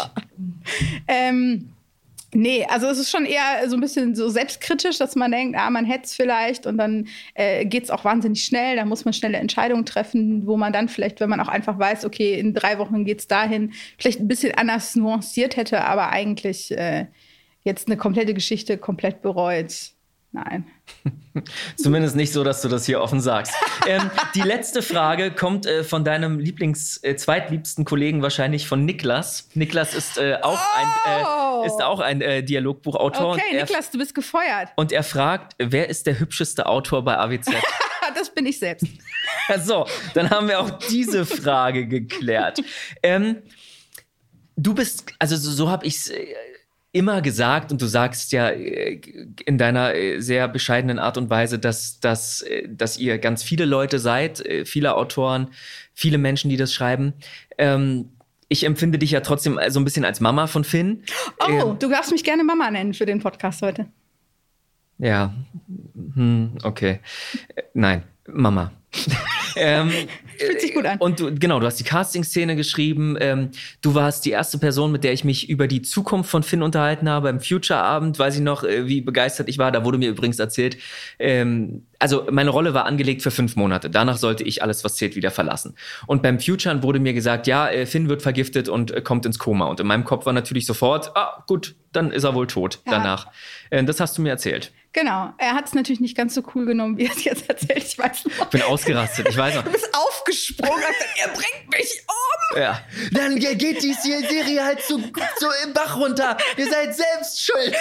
[1.08, 1.72] Ähm,
[2.32, 5.70] nee, also es ist schon eher so ein bisschen so selbstkritisch, dass man denkt, ah,
[5.70, 8.76] man hätte es vielleicht und dann äh, geht es auch wahnsinnig schnell.
[8.76, 12.04] Da muss man schnelle Entscheidungen treffen, wo man dann vielleicht, wenn man auch einfach weiß,
[12.04, 16.70] okay, in drei Wochen geht es dahin, vielleicht ein bisschen anders nuanciert hätte, aber eigentlich
[16.70, 17.06] äh,
[17.64, 19.92] jetzt eine komplette Geschichte komplett bereut.
[20.32, 20.66] Nein.
[21.76, 23.54] Zumindest nicht so, dass du das hier offen sagst.
[23.86, 29.48] ähm, die letzte Frage kommt äh, von deinem Lieblings-, äh, zweitliebsten Kollegen wahrscheinlich von Niklas.
[29.54, 30.86] Niklas ist äh, auch ein,
[31.24, 31.62] Oh!
[31.62, 33.34] äh, ist auch ein äh, Dialogbuchautor.
[33.34, 34.68] Okay, Niklas, du bist gefeuert.
[34.76, 37.48] und er fragt, wer ist der hübscheste Autor bei AWZ?
[38.16, 38.84] Das bin ich selbst.
[39.64, 42.60] so, dann haben wir auch diese Frage geklärt.
[43.02, 43.42] Ähm,
[44.56, 46.26] du bist, also so, so habe ich es äh,
[46.92, 49.00] immer gesagt und du sagst ja äh,
[49.46, 53.64] in deiner äh, sehr bescheidenen Art und Weise, dass, dass, äh, dass ihr ganz viele
[53.64, 55.48] Leute seid, viele Autoren,
[55.94, 57.14] viele Menschen, die das schreiben.
[57.56, 58.10] Ähm,
[58.48, 61.04] ich empfinde dich ja trotzdem so ein bisschen als Mama von Finn.
[61.40, 63.86] Oh, Ähm, du darfst mich gerne Mama nennen für den Podcast heute.
[64.98, 65.32] Ja,
[66.14, 67.00] hm, okay.
[67.72, 68.72] Nein, Mama.
[69.56, 69.90] ähm,
[70.46, 70.98] Fühlt sich gut an.
[70.98, 73.16] Und du, genau, du hast die Casting-Szene geschrieben.
[73.20, 73.50] Ähm,
[73.80, 77.08] du warst die erste Person, mit der ich mich über die Zukunft von Finn unterhalten
[77.08, 77.28] habe.
[77.28, 79.72] Im Future-Abend weiß ich noch, äh, wie begeistert ich war.
[79.72, 80.76] Da wurde mir übrigens erzählt,
[81.18, 83.88] ähm, also meine Rolle war angelegt für fünf Monate.
[83.88, 85.74] Danach sollte ich alles, was zählt, wieder verlassen.
[86.06, 89.38] Und beim Future wurde mir gesagt, ja, äh, Finn wird vergiftet und äh, kommt ins
[89.38, 89.66] Koma.
[89.66, 92.92] Und in meinem Kopf war natürlich sofort, ah, gut, dann ist er wohl tot Ja.
[92.92, 93.28] danach.
[93.70, 94.72] Äh, das hast du mir erzählt.
[94.94, 95.32] Genau.
[95.38, 97.82] Er hat es natürlich nicht ganz so cool genommen, wie er es jetzt erzählt.
[97.84, 98.32] Ich weiß noch.
[98.42, 99.64] Ich bin ausgerastet, ich weiß noch.
[99.72, 102.60] Du bist aufgesprungen und gesagt, er bringt mich um.
[102.60, 102.84] Ja.
[103.12, 106.36] Dann geht die Serie halt so, so im Bach runter.
[106.58, 107.74] Ihr seid selbst schuld.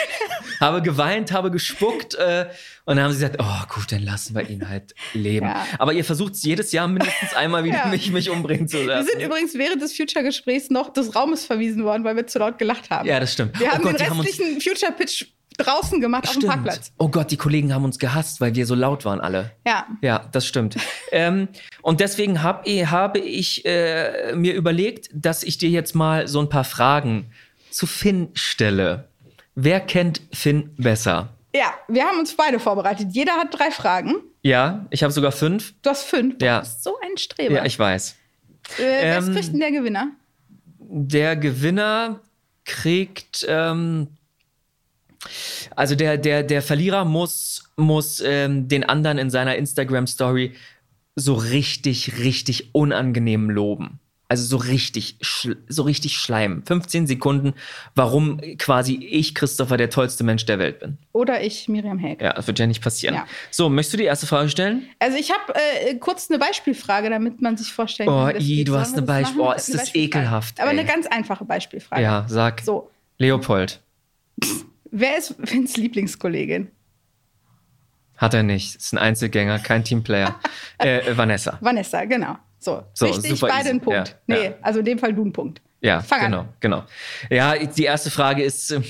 [0.61, 2.47] Habe geweint, habe gespuckt äh,
[2.85, 5.47] und dann haben sie gesagt, oh gut, dann lassen wir ihn halt leben.
[5.47, 5.65] Ja.
[5.79, 7.85] Aber ihr versucht es jedes Jahr mindestens einmal wieder Ja.
[7.87, 9.09] mich, mich umbringen zu Wir lassen.
[9.09, 12.89] sind übrigens während des Future-Gesprächs noch des Raumes verwiesen worden, weil wir zu laut gelacht
[12.89, 13.07] haben.
[13.09, 13.59] ja, das stimmt.
[13.59, 15.25] Wir oh haben Gott, den restlichen Future-Pitch
[15.63, 16.53] draußen gemacht auf dem stimmt.
[16.53, 16.91] Parkplatz.
[16.97, 19.51] Oh Gott, die Kollegen haben uns gehasst, weil wir so laut waren alle.
[19.65, 19.87] Ja.
[20.01, 20.75] Ja, das stimmt.
[21.11, 21.47] ähm,
[21.81, 26.49] und deswegen hab, habe ich äh, mir überlegt, dass ich dir jetzt mal so ein
[26.49, 27.31] paar Fragen
[27.69, 29.07] zu Finn stelle.
[29.55, 31.29] Wer kennt Finn besser?
[31.53, 33.07] Ja, wir haben uns beide vorbereitet.
[33.11, 34.15] Jeder hat drei Fragen.
[34.41, 35.73] Ja, ich habe sogar fünf.
[35.81, 36.41] Du hast fünf.
[36.41, 36.59] Ja.
[36.59, 37.55] Du bist so ein Streber.
[37.55, 38.15] Ja, ich weiß.
[38.77, 40.11] äh, wer ähm, kriegt denn der Gewinner?
[40.79, 42.21] Der Gewinner
[42.65, 44.07] kriegt, ähm,
[45.75, 50.53] also der, der, der Verlierer muss, muss ähm, den anderen in seiner Instagram-Story
[51.15, 53.99] so richtig, richtig unangenehm loben.
[54.29, 55.17] Also so richtig,
[55.67, 56.63] so richtig schleimen.
[56.65, 57.53] 15 Sekunden,
[57.95, 60.97] warum quasi ich, Christopher, der tollste Mensch der Welt bin.
[61.11, 62.21] Oder ich, Miriam Helg.
[62.21, 63.15] Ja, das wird ja nicht passieren.
[63.15, 63.25] Ja.
[63.49, 64.87] So, möchtest du die erste Frage stellen?
[64.99, 65.53] Also ich habe
[65.85, 68.35] äh, kurz eine Beispielfrage, damit man sich vorstellen Oh, kann.
[68.35, 69.51] wie das i, du hast eine das Beispiel- machen?
[69.51, 70.05] oh, ist das Beispielfrage.
[70.23, 70.79] ekelhaft, Aber ey.
[70.79, 72.01] eine ganz einfache Beispielfrage.
[72.01, 72.61] Ja, sag.
[72.61, 73.81] So, Leopold.
[74.91, 76.69] Wer ist Finns Lieblingskollegin?
[78.17, 78.75] Hat er nicht.
[78.75, 80.39] Ist ein Einzelgänger, kein Teamplayer.
[80.77, 81.57] äh, Vanessa.
[81.61, 82.37] Vanessa, genau.
[82.59, 83.69] So, So, richtig, super beide easy.
[83.71, 84.09] einen Punkt.
[84.27, 84.53] Ja, nee, ja.
[84.61, 85.61] also in dem Fall du einen Punkt.
[85.81, 86.31] Ja, Fang an.
[86.31, 86.83] genau, genau.
[87.31, 88.81] Ja, die erste Frage ist, äh,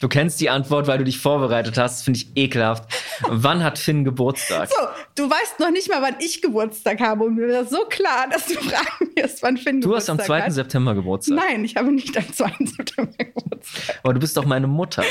[0.00, 2.84] du kennst die Antwort, weil du dich vorbereitet hast, finde ich ekelhaft.
[3.28, 4.68] Wann hat Finn Geburtstag?
[4.68, 7.84] So, du weißt noch nicht mal, wann ich Geburtstag habe und mir ist das so
[7.86, 10.42] klar, dass du fragen wirst, wann Finn Du hast Geburtstag am 2.
[10.42, 10.52] hat.
[10.52, 11.36] September Geburtstag.
[11.36, 12.52] Nein, ich habe nicht am 2.
[12.60, 14.00] September Geburtstag.
[14.02, 15.04] Aber du bist doch meine Mutter.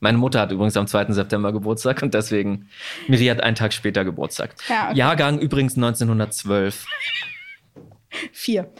[0.00, 1.12] Meine Mutter hat übrigens am 2.
[1.12, 2.68] September Geburtstag und deswegen,
[3.06, 4.54] Miri hat einen Tag später Geburtstag.
[4.68, 4.98] Ja, okay.
[4.98, 6.86] Jahrgang übrigens 1912.
[8.32, 8.70] Vier.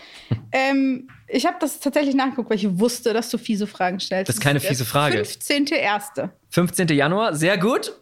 [0.52, 4.28] ähm, ich habe das tatsächlich nachgeguckt, weil ich wusste, dass du fiese Fragen stellst.
[4.28, 5.22] Das ist keine fiese Frage.
[5.22, 6.28] 15.1.
[6.50, 6.88] 15.
[6.88, 7.92] Januar, sehr gut.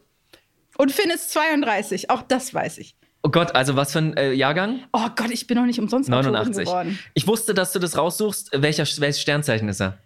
[0.77, 2.97] Und Finn ist 32, auch das weiß ich.
[3.23, 4.81] Oh Gott, also was für ein äh, Jahrgang?
[4.93, 6.65] Oh Gott, ich bin noch nicht umsonst Autorin 89.
[6.65, 6.99] geworden.
[7.15, 8.51] Ich wusste, dass du das raussuchst.
[8.53, 9.99] Welcher, welches Sternzeichen ist er?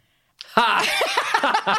[0.57, 0.83] Ha!
[1.65, 1.75] Keine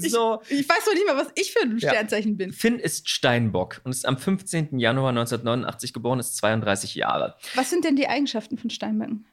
[0.00, 0.42] So.
[0.48, 1.90] Ich weiß noch nicht mal, was ich für ein Ja.
[1.90, 2.52] Sternzeichen bin.
[2.52, 4.78] Finn ist Steinbock und ist am 15.
[4.78, 7.36] Januar 1989 geboren, ist 32 Jahre.
[7.54, 9.26] Was sind denn die Eigenschaften von Steinböcken?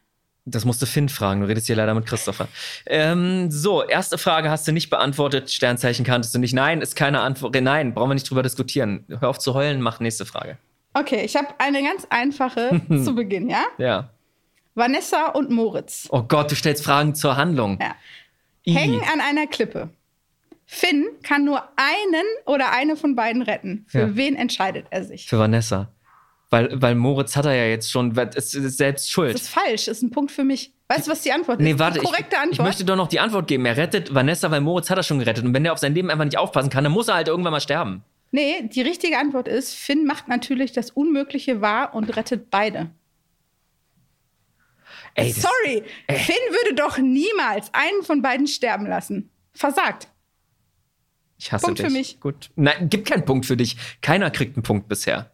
[0.46, 2.48] Das musste Finn fragen, du redest hier leider mit Christopher.
[2.88, 5.52] Ähm, so, erste Frage hast du nicht beantwortet.
[5.52, 6.54] Sternzeichen kanntest du nicht.
[6.54, 7.54] Nein, ist keine Antwort.
[7.62, 9.06] Nein, brauchen wir nicht drüber diskutieren.
[9.20, 10.58] Hör auf zu heulen, mach nächste Frage.
[10.94, 13.64] Okay, ich habe eine ganz einfache zu Beginn, ja?
[13.78, 14.10] Ja.
[14.74, 17.78] Vanessa und Moritz Oh Gott, du stellst Fragen zur Handlung.
[17.82, 17.96] Ja.
[18.66, 18.74] I.
[18.74, 19.90] hängen an einer Klippe.
[20.72, 23.86] Finn kann nur einen oder eine von beiden retten.
[23.88, 24.16] Für Ja.
[24.16, 25.26] wen entscheidet er sich?
[25.28, 25.92] Für Vanessa.
[26.52, 29.34] Weil, weil Moritz hat er ja jetzt schon, es ist selbst schuld.
[29.34, 30.72] Das ist falsch, ist ein Punkt für mich.
[30.88, 31.80] Weißt du, was die Antwort Nee, ist?
[31.80, 32.54] warte, die korrekte ich, Antwort.
[32.54, 33.66] ich möchte doch noch die Antwort geben.
[33.66, 35.44] Er rettet Vanessa, weil Moritz hat er schon gerettet.
[35.44, 37.52] Und wenn der auf sein Leben einfach nicht aufpassen kann, dann muss er halt irgendwann
[37.54, 38.04] mal sterben.
[38.30, 42.92] nee, die richtige Antwort ist, Finn macht natürlich das Unmögliche wahr und rettet beide.
[45.16, 49.32] Ey, das, Sorry, Finn würde doch niemals einen von beiden sterben lassen.
[49.54, 50.08] Versagt.
[51.40, 51.88] Ich hasse Punkt dich.
[51.88, 52.20] für mich.
[52.20, 52.50] Gut.
[52.56, 53.78] Nein, gibt keinen Punkt für dich.
[54.02, 55.32] Keiner kriegt einen Punkt bisher.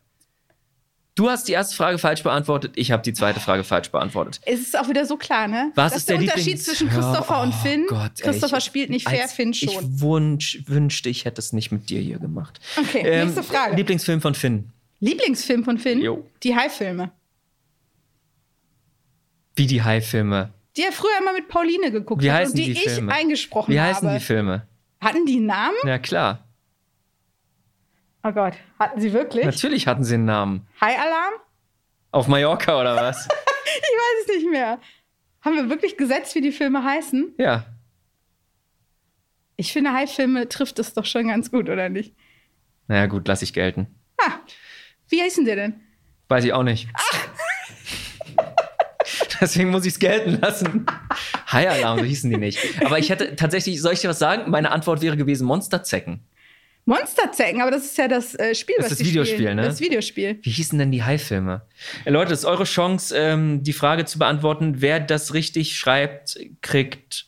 [1.16, 4.42] Du hast die erste Frage falsch beantwortet, ich habe die zweite Frage falsch beantwortet.
[4.46, 5.72] Es ist auch wieder so klar, ne?
[5.74, 7.86] Was das ist der Unterschied Lieblings- zwischen Christopher Ja, und oh Finn.
[7.88, 9.70] Gott, ey, Christopher ich- spielt nicht fair, Finn schon.
[9.70, 12.60] Ich wunsch, wünschte, ich hätte es nicht mit dir hier gemacht.
[12.78, 13.78] Okay, nächste Frage.
[13.78, 14.72] Lieblingsfilm von Finn.
[15.00, 16.02] Lieblingsfilm von Finn?
[16.02, 16.26] Jo.
[16.44, 17.12] Die High-Filme.
[19.56, 20.52] Wie die High-Filme.
[20.76, 23.14] Die er früher immer mit Pauline geguckt Wie hat und die, die ich Filme?
[23.14, 23.94] eingesprochen Wie habe.
[23.96, 24.68] heißen die Filme?
[25.02, 25.76] Hatten die einen Namen?
[25.86, 26.48] Ja, klar.
[28.24, 29.46] Oh Gott, hatten sie wirklich?
[29.46, 30.68] Natürlich hatten sie einen Namen.
[30.82, 31.34] High Alarm?
[32.12, 33.28] Auf Mallorca oder was?
[33.78, 34.80] Ich weiß es nicht mehr.
[35.42, 37.34] Haben wir wirklich gesetzt, wie die Filme heißen?
[37.38, 37.66] ja.
[39.58, 42.14] Ich finde, High-Filme trifft es doch schon ganz gut, oder nicht?
[42.88, 43.88] Naja, gut, lass ich gelten.
[44.18, 44.34] Ah,
[45.08, 45.80] wie heißen die denn?
[46.28, 46.90] Weiß ich auch nicht.
[49.42, 50.86] Deswegen muss ich es gelten lassen.
[51.52, 52.60] High Alarm, so hießen die nicht.
[52.86, 54.50] Aber ich hätte tatsächlich, soll ich dir was sagen?
[54.50, 56.22] Meine Antwort wäre gewesen Monsterzecken.
[56.88, 59.56] Monsterzecken, aber das ist ja das äh, Spiel, Das was ist das Videospiel, spielen.
[59.56, 59.64] ne?
[59.64, 60.38] Das Videospiel.
[60.44, 61.62] Wie hießen denn die High-Filme?
[62.06, 64.82] Äh, Leute, das ist eure Chance, ähm, die Frage zu beantworten.
[64.82, 67.26] Wer das richtig schreibt, kriegt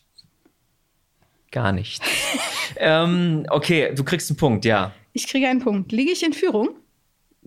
[1.52, 2.06] gar nichts.
[2.78, 4.92] ähm, okay, du kriegst einen Punkt, ja.
[5.14, 5.92] Ich kriege einen Punkt.
[5.92, 6.70] Liege ich in Führung?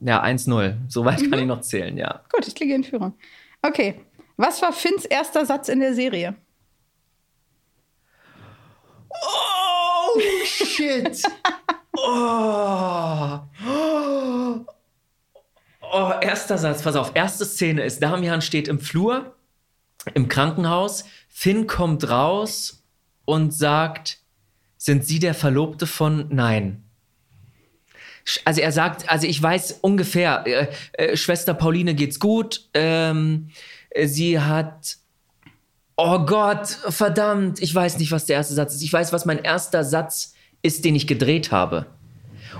[0.02, 0.74] Ja, 1-0.
[0.88, 1.30] Soweit Mhm.
[1.30, 2.24] kann ich noch zählen, ja.
[2.32, 3.14] Gut, ich liege in Führung.
[3.62, 4.00] Okay.
[4.36, 6.34] Was war Finns erster Satz in der Serie?
[10.14, 11.22] Oh, shit.
[11.96, 13.40] Oh.
[15.92, 16.12] Oh.
[16.20, 17.12] Erster Satz, pass auf.
[17.14, 19.34] Erste Szene ist, Damian steht im Flur,
[20.14, 21.04] im Krankenhaus.
[21.28, 22.84] Finn kommt raus
[23.24, 24.18] und sagt,
[24.76, 26.26] sind Sie der Verlobte von?
[26.30, 26.84] Nein.
[28.44, 32.68] Also er sagt, also ich weiß ungefähr, äh, äh, Schwester Pauline geht's gut.
[32.74, 33.50] Ähm,
[33.90, 34.96] äh, sie hat
[36.02, 38.82] Oh Gott, verdammt, ich weiß nicht, was der erste Satz ist.
[38.82, 40.32] Ich weiß, was mein erster Satz
[40.62, 41.84] ist, den ich gedreht habe.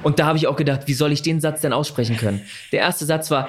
[0.03, 2.43] Und da habe ich auch gedacht, wie soll ich den Satz denn aussprechen können?
[2.71, 3.49] Der erste Satz war,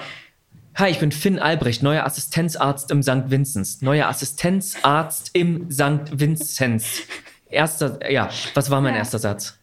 [0.76, 3.24] Hi, ich bin Finn Albrecht, neuer Assistenzarzt im St.
[3.30, 3.82] Vinzenz.
[3.82, 6.18] Neuer Assistenzarzt im St.
[6.18, 7.02] Vinzenz.
[7.50, 9.00] Erster, ja, was war mein Ja.
[9.00, 9.58] erster Satz?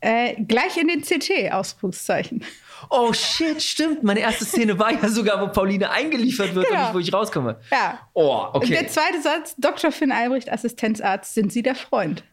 [0.00, 2.42] Äh, gleich in den CT, Ausrufungszeichen.
[2.88, 4.02] Oh shit, stimmt.
[4.02, 6.84] Meine erste Szene war ja sogar, wo Pauline eingeliefert wird und Genau.
[6.86, 7.60] nicht, wo ich rauskomme.
[7.70, 8.00] Ja.
[8.14, 8.68] Oh, Und okay.
[8.70, 9.92] der zweite Satz, Dr.
[9.92, 12.24] Finn Albrecht, Assistenzarzt, sind Sie der Freund?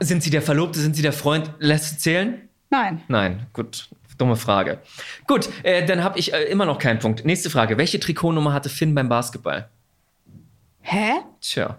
[0.00, 1.52] Sind Sie der Verlobte, sind Sie der Freund?
[1.58, 2.48] Lässt es zählen?
[2.70, 3.02] Nein.
[3.08, 3.88] Nein, gut.
[4.18, 4.80] Dumme Frage.
[5.26, 7.24] Gut, äh, dann habe ich äh, immer noch keinen Punkt.
[7.24, 7.78] Nächste Frage.
[7.78, 9.70] Welche Trikotnummer hatte Finn beim Basketball?
[10.82, 11.12] Hä?
[11.40, 11.78] Tja.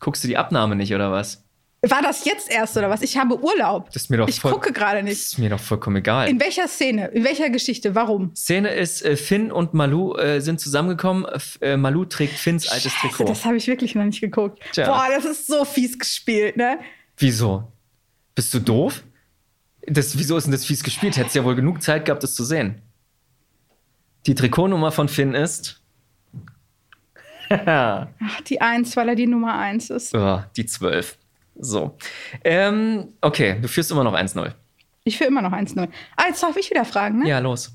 [0.00, 1.42] Guckst du die Abnahme nicht oder was?
[1.82, 3.00] War das jetzt erst oder was?
[3.00, 3.86] Ich habe Urlaub.
[3.86, 5.18] Das ist mir doch ich voll- gucke gerade Das nicht.
[5.20, 6.28] ist mir doch vollkommen egal.
[6.28, 7.06] In welcher Szene?
[7.08, 7.94] In welcher Geschichte?
[7.94, 8.34] Warum?
[8.36, 11.24] Szene ist, äh, Finn und Malu äh, sind zusammengekommen.
[11.24, 13.24] F äh, Malu trägt Finns altes Scheiße, Trikot.
[13.30, 14.60] das habe ich wirklich noch nicht geguckt.
[14.72, 14.86] Tja.
[14.86, 16.80] Boah, das ist so fies gespielt, ne?
[17.16, 17.72] Wieso?
[18.34, 19.02] Bist du doof?
[19.86, 21.16] Das, wieso ist denn das fies gespielt?
[21.16, 22.82] Hättest ja wohl genug Zeit gehabt, das zu sehen.
[24.26, 25.80] Die Trikotnummer von Finn ist.
[27.48, 28.06] Ach,
[28.46, 30.14] die Eins, weil er die Nummer Eins ist.
[30.14, 31.16] Oh, die 12.
[31.60, 31.96] So.
[32.44, 34.52] Ähm, okay, du führst immer noch 1-0.
[35.04, 35.88] Ich führe immer noch 1-0.
[36.16, 37.28] Ah, jetzt darf ich wieder fragen, ne?
[37.28, 37.72] Ja, los.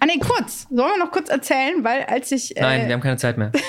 [0.00, 0.66] Ah, nee, kurz.
[0.70, 2.54] Sollen wir noch kurz erzählen, weil als ich.
[2.58, 3.52] Nein, äh, wir haben keine Zeit mehr.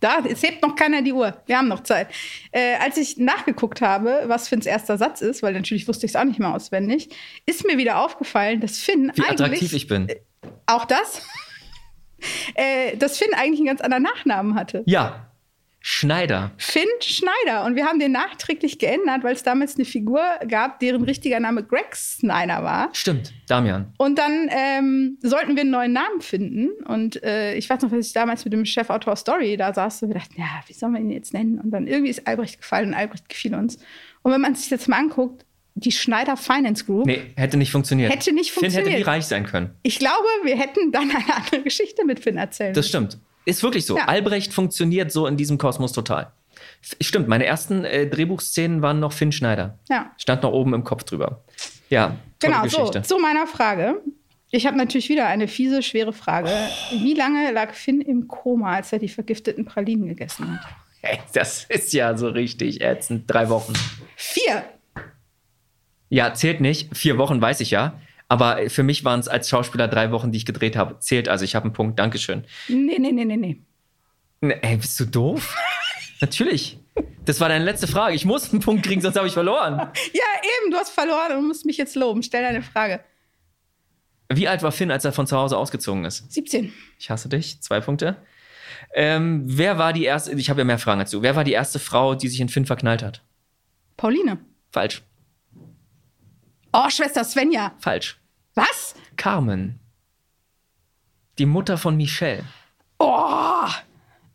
[0.00, 1.42] Da, es hebt noch keiner die Uhr.
[1.44, 2.08] Wir haben noch Zeit.
[2.52, 6.16] Äh, als ich nachgeguckt habe, was Finns erster Satz ist, weil natürlich wusste ich es
[6.16, 7.10] auch nicht mehr auswendig,
[7.44, 9.40] ist mir wieder aufgefallen, dass Finn Wie eigentlich.
[9.42, 10.08] attraktiv ich bin.
[10.64, 11.20] Auch das?
[12.54, 14.82] äh, dass Finn eigentlich einen ganz anderen Nachnamen hatte.
[14.86, 15.29] Ja.
[15.82, 16.50] Schneider.
[16.58, 17.64] Finn Schneider.
[17.64, 21.64] Und wir haben den nachträglich geändert, weil es damals eine Figur gab, deren richtiger Name
[21.64, 22.90] Greg Snyder war.
[22.92, 23.92] Stimmt, Damian.
[23.96, 26.68] Und dann ähm, sollten wir einen neuen Namen finden.
[26.84, 30.08] Und äh, ich weiß noch, dass ich damals mit dem Chefautor Story da saß und
[30.10, 31.58] wir dachten, ja, wie sollen wir ihn jetzt nennen?
[31.58, 33.78] Und dann irgendwie ist Albrecht gefallen und Albrecht gefiel uns.
[34.22, 38.12] Und wenn man sich jetzt mal anguckt, die Schneider Finance Group, Nee, hätte nicht funktioniert.
[38.12, 39.06] Hätte nicht Finn hätte nie funktioniert.
[39.06, 39.70] reich sein können.
[39.82, 43.18] ich glaube, wir hätten dann eine andere Geschichte mit Finn erzählen Das stimmt.
[43.44, 43.96] Ist wirklich so.
[43.96, 44.04] Ja.
[44.06, 46.32] Albrecht funktioniert so in diesem Kosmos total.
[47.00, 49.78] Stimmt, meine ersten äh, Drehbuchszenen waren noch Finn Schneider.
[49.88, 50.10] Ja.
[50.18, 51.42] Stand noch oben im Kopf drüber.
[51.88, 53.02] Ja, Genau, so, Geschichte.
[53.02, 54.00] zu meiner Frage.
[54.50, 56.50] Ich habe natürlich wieder eine fiese, schwere Frage.
[56.90, 60.66] Wie lange lag Finn im Koma, als er die vergifteten Pralinen gegessen hat?
[61.02, 63.24] Ey, das ist ja so richtig ätzend.
[63.30, 63.72] Drei Wochen.
[64.16, 64.64] Vier.
[66.08, 66.96] Ja, zählt nicht.
[66.96, 67.94] Vier Wochen weiß ich ja.
[68.30, 71.00] Aber für mich waren es als Schauspieler drei Wochen, die ich gedreht habe.
[71.00, 71.44] Zählt also.
[71.44, 71.98] Ich habe einen Punkt.
[71.98, 72.44] Dankeschön.
[72.68, 73.60] Nee, nee, nee, nee, nee.
[74.40, 75.56] Ne, Ey, bist du doof?
[76.20, 76.78] Natürlich.
[77.24, 78.14] Das war deine letzte Frage.
[78.14, 79.78] Ich muss einen Punkt kriegen, sonst habe ich verloren.
[80.12, 80.22] Ja,
[80.62, 82.22] eben, du hast verloren und musst mich jetzt loben.
[82.22, 83.00] Stell deine Frage.
[84.28, 86.32] Wie alt war Finn, als er von zu Hause ausgezogen ist?
[86.32, 86.72] 17.
[87.00, 87.60] Ich hasse dich.
[87.62, 88.16] Zwei Punkte.
[88.94, 91.22] Ähm, wer war die erste, ich habe ja mehr Fragen dazu.
[91.22, 93.24] Wer war die erste Frau, die sich in Finn verknallt hat?
[93.96, 94.38] Pauline.
[94.70, 95.02] Falsch.
[96.72, 97.74] Oh, Schwester Svenja.
[97.80, 98.19] Falsch.
[98.54, 98.94] Was?
[99.16, 99.78] Carmen.
[101.38, 102.44] Die Mutter von Michelle.
[102.98, 103.66] Oh,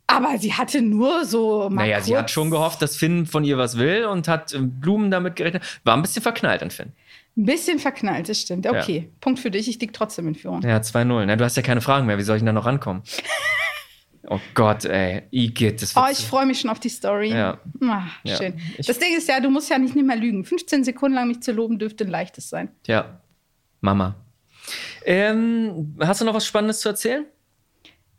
[0.08, 3.44] aber sie hatte nur so mal naja, sie kurz- hat schon gehofft, dass Finn von
[3.44, 5.64] ihr was will und hat äh, Blumen damit gerechnet.
[5.84, 6.94] War ein bisschen verknallt an Finn.
[7.38, 8.66] Ein bisschen verknallt, das stimmt.
[8.66, 9.68] Okay, Punkt für dich.
[9.68, 10.62] Ich lieg trotzdem in Führung.
[10.62, 11.26] Ja, 2-0.
[11.26, 12.18] Na, du hast ja keine Fragen mehr.
[12.18, 13.04] Wie soll ich denn da noch rankommen?
[14.28, 15.24] oh Gott, ey.
[15.32, 17.32] Igitt, das Oh, ich freue mich schon auf die Story.
[17.32, 17.60] Ja.
[18.24, 18.38] Ja.
[18.38, 18.58] schön.
[18.78, 20.46] Ich- das Ding ist ja, du musst ja nicht mehr lügen.
[20.46, 22.70] 15 Sekunden lang mich zu loben dürfte ein leichtes sein.
[22.88, 23.20] Ja,
[23.86, 24.16] Mama.
[25.06, 27.26] Ähm, hast du noch was Spannendes zu erzählen?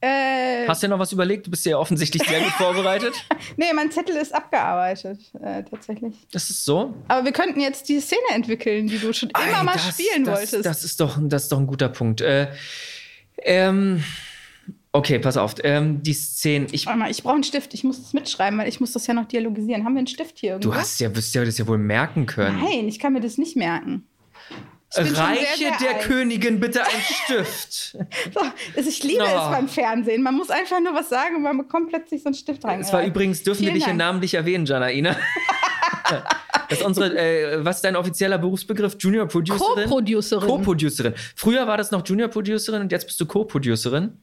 [0.00, 1.46] Äh, Hast du dir noch was überlegt?
[1.46, 3.14] Du bist ja offensichtlich sehr gut vorbereitet.
[3.56, 6.14] nee, mein Zettel ist abgearbeitet, äh, tatsächlich.
[6.32, 6.94] Das ist so.
[7.08, 10.24] Aber wir könnten jetzt die Szene entwickeln, die du schon immer Ei, mal das- spielen
[10.24, 10.66] das, wolltest.
[10.66, 12.20] Das ist, doch, das ist doch ein guter Punkt.
[12.20, 12.48] Äh,
[13.42, 14.04] ähm,
[14.92, 15.54] okay, pass auf.
[15.64, 16.66] Ähm, die Szene.
[16.72, 17.72] Ich, Warte mal, ich brauche einen Stift.
[17.74, 19.84] Ich muss das mitschreiben, weil ich muss das ja noch dialogisieren.
[19.84, 20.70] Haben wir einen Stift hier irgendwo?
[20.70, 22.60] du hast ja, wirst ja das ja wohl merken können.
[22.62, 24.06] Nein, ich kann mir das nicht merken.
[24.94, 26.02] Reiche sehr, sehr der alt.
[26.06, 27.96] Königin bitte einen Stift.
[28.34, 28.40] So,
[28.76, 29.26] also ich liebe Oh.
[29.26, 30.22] es beim Fernsehen.
[30.22, 32.80] Man muss einfach nur was sagen und man bekommt plötzlich so einen Stift rein.
[32.80, 33.98] Es war übrigens, dürfen wir Vielen dich hier Dank.
[33.98, 35.16] namentlich erwähnen, Janaina.
[36.68, 38.96] Das ist unsere, äh, was ist dein offizieller Berufsbegriff?
[38.98, 39.84] Junior Producerin?
[39.88, 40.48] Co-Producerin.
[40.48, 41.14] Co-Producerin.
[41.36, 44.16] Früher war das noch Junior Producerin und jetzt bist du Co-Producerin.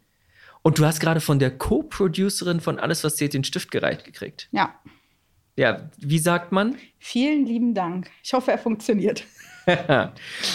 [0.61, 4.47] Und du hast gerade von der Co-Producerin von Alles, was zählt, den Stift gereicht gekriegt.
[4.51, 4.73] Ja,
[5.57, 6.75] Ja, wie sagt man?
[6.99, 8.09] vielen lieben Dank.
[8.23, 9.23] Ich hoffe, er funktioniert.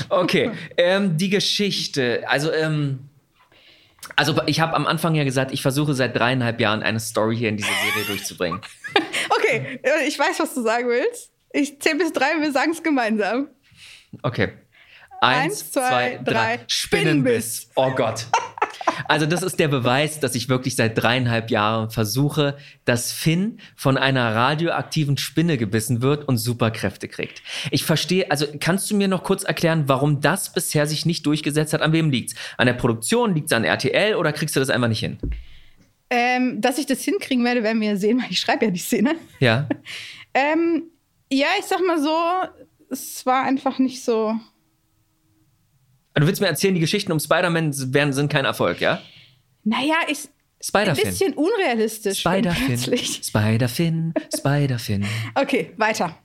[0.08, 2.24] Okay, ähm, die Geschichte.
[2.26, 3.08] Also, ähm,
[4.16, 7.48] also ich habe am Anfang ja gesagt, ich versuche seit dreieinhalb Jahren eine Story hier
[7.48, 8.60] in dieser Serie durchzubringen.
[9.30, 11.30] Okay, äh, ich weiß, was du sagen willst.
[11.52, 13.48] Ich zähle bis drei und wir sagen es gemeinsam.
[14.22, 14.52] Okay.
[15.20, 16.56] Eins, Eins, zwei, zwei, drei.
[16.56, 16.64] drei.
[16.66, 17.70] Spinnenbiss.
[17.74, 18.26] Oh Gott.
[19.08, 23.96] Also das ist der Beweis, dass ich wirklich seit dreieinhalb Jahren versuche, dass Finn von
[23.96, 27.42] einer radioaktiven Spinne gebissen wird und Superkräfte kriegt.
[27.70, 31.72] Ich verstehe, also kannst du mir noch kurz erklären, warum das bisher sich nicht durchgesetzt
[31.72, 31.80] hat?
[31.80, 32.34] An wem liegt's?
[32.58, 33.34] An der Produktion?
[33.34, 35.18] Liegt's an RTL oder kriegst du das einfach nicht hin?
[36.10, 39.14] Ähm, dass ich das hinkriegen werde, werden wir sehen, weil ich schreibe ja die Szene.
[39.40, 39.68] Ja.
[40.34, 40.84] Ähm,
[41.32, 42.14] ja, ich sag mal so,
[42.90, 44.34] es war einfach nicht so.
[46.14, 49.00] Du willst mir erzählen, die Geschichten um Spider-Man sind kein Erfolg, ja?
[49.64, 50.28] Naja, ich, ein
[50.62, 51.04] Spider-Finn.
[51.04, 52.20] bisschen unrealistisch.
[52.20, 52.66] Spider-Finn.
[52.66, 53.20] plötzlich.
[53.24, 54.14] Spider-Finn.
[54.36, 55.06] Spider-Finn.
[55.34, 56.18] Okay, weiter.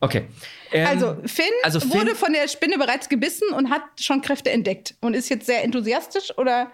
[0.00, 0.24] Okay.
[0.72, 4.50] Ähm, Also Finn, also Finn- wurde von der Spinne bereits gebissen und hat schon Kräfte
[4.50, 6.70] entdeckt und ist jetzt sehr enthusiastisch oder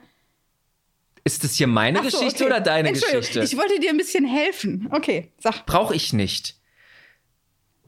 [1.24, 2.52] Ist das hier meine so, Geschichte okay.
[2.52, 3.42] oder deine Geschichte?
[3.42, 4.88] Ich wollte dir ein bisschen helfen.
[4.90, 5.66] Okay, sag.
[5.66, 6.56] Brauche ich nicht.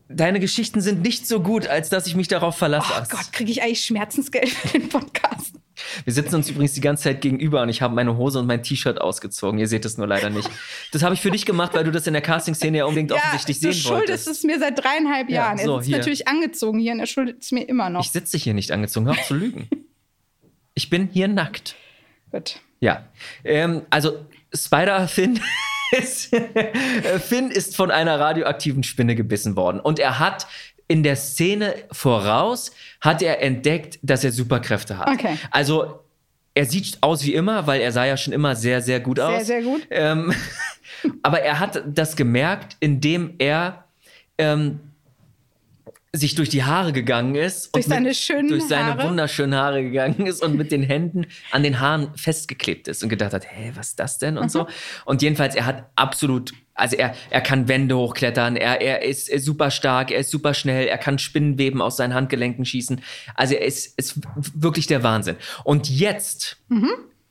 [0.08, 2.92] Deine Geschichten sind nicht so gut, als dass ich mich darauf verlasse.
[2.96, 5.54] Oh Gott, kriege ich eigentlich Schmerzensgeld für den Podcast?
[6.04, 8.62] Wir sitzen uns übrigens die ganze Zeit gegenüber und ich habe meine Hose und mein
[8.62, 9.58] T-Shirt ausgezogen.
[9.58, 10.48] Ihr seht es nur leider nicht.
[10.92, 13.58] Das habe ich für dich gemacht, weil du das in der Casting-Szene ja unbedingt offensichtlich
[13.60, 14.28] du sehen schuldest wolltest.
[14.28, 15.58] es mir seit dreieinhalb Ja, Jahren.
[15.58, 15.96] Er so, ist hier.
[15.98, 18.04] natürlich angezogen hier und er schuldet es mir immer noch.
[18.04, 19.68] Ich sitze hier nicht angezogen, hör auf zu lügen.
[20.76, 21.76] Ich bin hier nackt.
[22.32, 22.56] Gut.
[22.80, 23.04] Ja,
[23.44, 25.40] ähm, also Spider-Finn
[26.00, 30.46] Finn ist von einer radioaktiven Spinne gebissen worden und er hat
[30.86, 35.08] in der Szene voraus hat er entdeckt, dass er Superkräfte hat.
[35.08, 35.38] Okay.
[35.50, 36.00] Also
[36.54, 39.46] er sieht aus wie immer, weil er sah ja schon immer sehr, sehr gut aus.
[39.46, 39.86] Sehr, sehr gut.
[39.90, 40.32] Ähm,
[41.22, 43.84] aber er hat das gemerkt, indem er
[44.38, 44.80] ähm,
[46.16, 47.74] sich durch die Haare gegangen ist.
[47.74, 49.08] Durch und seine schönen Durch seine Haare?
[49.08, 53.32] wunderschönen Haare gegangen ist und mit den Händen an den Haaren festgeklebt ist und gedacht
[53.32, 54.48] hat, hä, was ist das denn und Mhm.
[54.50, 54.66] so.
[55.06, 59.40] Und jedenfalls, er hat absolut, also er, er kann Wände hochklettern, er, er ist äh,
[59.40, 63.00] super stark, er ist super schnell, er kann Spinnenweben aus seinen Handgelenken schießen.
[63.34, 64.20] Also er ist, ist
[64.54, 65.34] wirklich der Wahnsinn.
[65.64, 66.90] Und jetzt Mhm.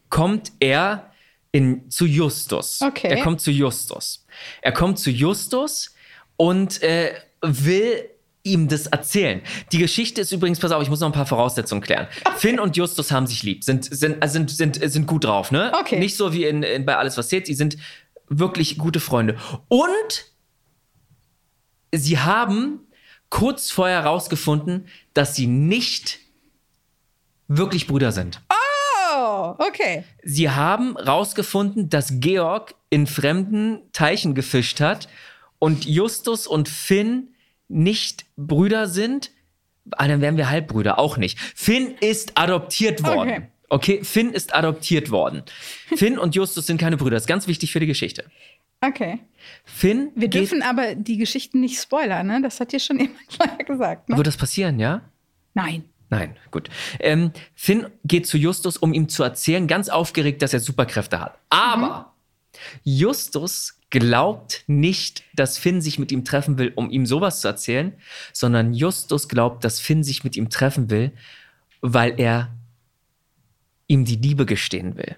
[0.10, 1.10] kommt er
[1.54, 2.82] in, zu Justus.
[2.82, 3.08] Okay.
[3.08, 4.26] Er kommt zu Justus.
[4.62, 5.96] Er kommt zu Justus
[6.36, 8.10] und äh, will
[8.44, 9.42] ihm das erzählen.
[9.72, 12.08] Die Geschichte ist übrigens, pass auf, ich muss noch ein paar Voraussetzungen klären.
[12.38, 15.72] Finn und Justus haben sich lieb, sind, sind, also sind, sind, sind gut drauf, ne?
[15.80, 15.98] Okay.
[15.98, 17.78] Nicht so wie in, in bei Alles, was zählt, sie sind
[18.28, 19.38] wirklich gute Freunde.
[19.70, 20.26] Und
[21.94, 22.82] sie haben
[23.30, 26.20] kurz vorher herausgefunden, dass sie nicht
[27.48, 28.42] wirklich Brüder sind.
[28.50, 30.04] Oh, okay.
[30.24, 35.08] Sie haben herausgefunden, dass Georg in fremden Teichen gefischt hat
[35.60, 37.33] und Justus und Finn
[37.74, 39.32] nicht Brüder sind.
[39.92, 41.40] Ah, dann wären wir Halbbrüder, auch nicht.
[41.40, 43.30] Finn ist adoptiert worden.
[43.30, 43.42] Okay.
[43.70, 45.44] Okay, Finn ist adoptiert worden.
[45.96, 47.16] Finn und Justus sind keine Brüder.
[47.16, 48.26] Das ist ganz wichtig für die Geschichte.
[48.82, 49.20] Okay.
[49.66, 52.42] Finn Wir dürfen aber die Geschichten nicht spoilern, ne?
[52.42, 54.18] Das hat dir schon jemand vorher gesagt, ne?
[54.18, 55.02] Wird das passieren, ja?
[55.54, 55.86] Nein.
[56.10, 56.70] Nein, gut.
[57.00, 61.40] Ähm, Finn geht zu Justus, um ihm zu erzählen, ganz aufgeregt, dass er Superkräfte hat.
[61.50, 62.14] Aber
[62.84, 67.94] Justus glaubt nicht, dass Finn sich mit ihm treffen will, um ihm sowas zu erzählen,
[68.34, 71.12] sondern Justus glaubt, dass Finn sich mit ihm treffen will,
[71.82, 72.50] weil er
[73.86, 75.16] ihm die Liebe gestehen will.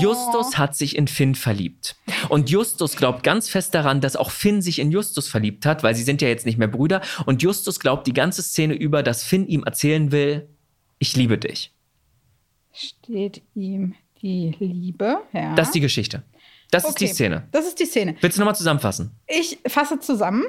[0.00, 1.94] Justus hat sich in Finn verliebt.
[2.28, 5.94] Und Justus glaubt ganz fest daran, dass auch Finn sich in Justus verliebt hat, weil
[5.94, 7.02] sie sind ja jetzt nicht mehr Brüder.
[7.26, 10.48] Und Justus glaubt die ganze Szene über, dass Finn ihm erzählen will,
[10.98, 11.70] ich liebe dich.
[12.72, 15.54] Steht ihm die Liebe, ja.
[15.54, 16.24] Das ist die Geschichte.
[16.72, 17.14] Das ist die Okay.
[17.14, 17.46] Szene.
[17.52, 18.16] Das ist die Szene.
[18.20, 19.12] Willst du nochmal zusammenfassen?
[19.28, 20.44] Ich fasse zusammen.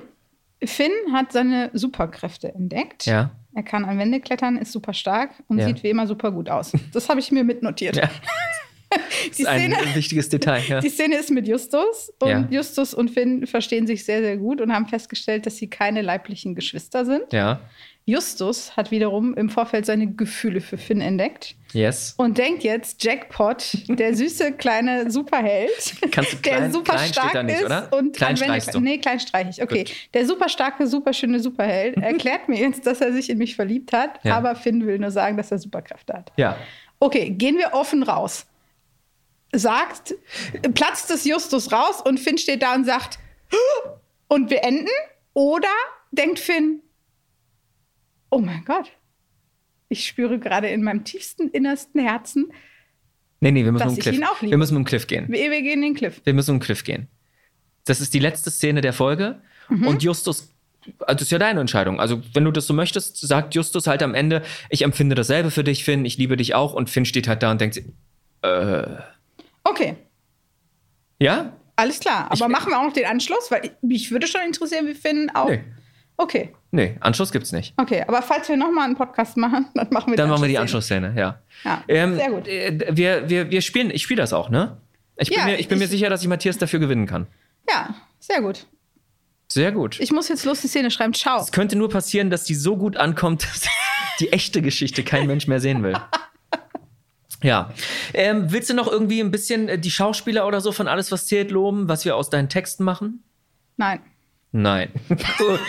[0.63, 3.05] Finn hat seine Superkräfte entdeckt.
[3.05, 3.32] Ja.
[3.53, 5.67] Er kann an Wände klettern, ist super stark und Ja.
[5.67, 6.71] sieht wie immer super gut aus.
[6.93, 7.95] Das habe ich mir mitnotiert.
[7.97, 8.09] Ja.
[9.38, 10.61] die, Ein Szene, wichtiges Detail.
[10.67, 10.80] Ja.
[10.82, 12.47] die Szene ist mit Justus und Ja.
[12.49, 16.55] Justus und Finn verstehen sich sehr, sehr gut und haben festgestellt, dass sie keine leiblichen
[16.55, 17.32] Geschwister sind.
[17.34, 17.59] ja.
[18.06, 22.14] Justus hat wiederum im Vorfeld seine Gefühle für Finn entdeckt Yes.
[22.18, 25.72] und denkt jetzt, Jackpot, der süße kleine Superheld,
[26.12, 27.89] Kannst du der klein- super klein steht stark da nicht, ist oder?
[27.93, 28.80] und Klein streichst du.
[28.82, 29.64] Nee, klein streich ich.
[29.64, 29.93] Okay, Gut.
[30.14, 33.93] der super starke, super schöne Superheld erklärt mir jetzt, dass er sich in mich verliebt
[33.93, 34.36] hat, Ja.
[34.38, 36.32] aber Finn will nur sagen, dass er Superkräfte hat.
[36.36, 36.58] Ja.
[36.99, 38.45] Okay, gehen wir offen raus.
[39.56, 40.16] Sagt,
[40.74, 43.20] platzt es Justus raus und Finn steht da und sagt,
[44.28, 44.88] und wir enden?
[45.34, 45.68] Oder
[46.12, 46.82] denkt Finn,
[48.34, 48.91] oh mein Gott,
[49.89, 52.51] ich spüre gerade in meinem tiefsten, innersten Herzen,
[53.39, 54.15] Nee, nee, wir müssen Dass um ich Cliff.
[54.15, 54.51] ihn auch liebe.
[54.51, 55.25] Wir müssen um den Cliff gehen.
[55.27, 56.21] wir, wir gehen in den Cliff.
[56.23, 57.07] Wir müssen um den Cliff gehen.
[57.84, 59.41] Das ist die letzte Szene der Folge.
[59.67, 59.86] Mhm.
[59.86, 60.53] Und Justus,
[60.99, 61.99] also das ist ja deine Entscheidung.
[61.99, 65.65] Also, wenn du das so möchtest, sagt Justus halt am Ende, ich empfinde dasselbe für
[65.65, 66.73] dich, Finn, ich liebe dich auch.
[66.73, 67.84] Und Finn steht halt da und denkt, sich,
[69.65, 69.95] Okay,
[71.19, 71.53] ja?
[71.75, 72.25] alles klar.
[72.27, 74.93] Aber Ich- machen wir auch noch den Anschluss, weil ich, mich würde schon interessieren, wie
[74.93, 75.49] Finn auch.
[75.49, 75.63] Nee.
[76.18, 77.74] Okay, Nee, Anschluss gibt's nicht.
[77.78, 78.03] okay.
[78.07, 81.14] Aber falls wir nochmal einen Podcast machen, dann machen wir Dann machen wir die Anschlussszene.
[81.16, 81.39] Ja.
[81.64, 82.47] Ja, Ähm, sehr gut.
[82.47, 84.78] äh, Wir, wir, wir spielen, ich spiele das auch, ne?
[85.18, 87.28] Ich bin, Ja, mir, ich bin mir ich- sicher, dass ich Matthias dafür gewinnen kann.
[87.70, 88.66] Ja, sehr gut.
[89.51, 89.99] Sehr gut.
[89.99, 91.14] Ich muss jetzt los die Szene schreiben.
[91.14, 91.39] Ciao.
[91.39, 93.68] es könnte nur passieren, dass die so gut ankommt, dass
[94.20, 95.93] die echte Geschichte kein Mensch mehr sehen will.
[97.41, 97.74] Ja.
[98.14, 101.26] Ähm, willst du noch irgendwie ein bisschen äh, die Schauspieler oder so von alles, was
[101.26, 103.22] zählt, loben, was wir aus deinen Texten machen?
[103.76, 103.99] Nein.
[104.56, 104.89] Nein.
[105.38, 105.60] Gut.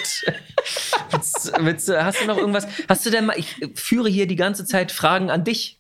[1.11, 2.67] willst, willst, du- hast du noch irgendwas?
[2.89, 5.79] Hast du denn mal, ich führe hier die ganze Zeit Fragen an dich.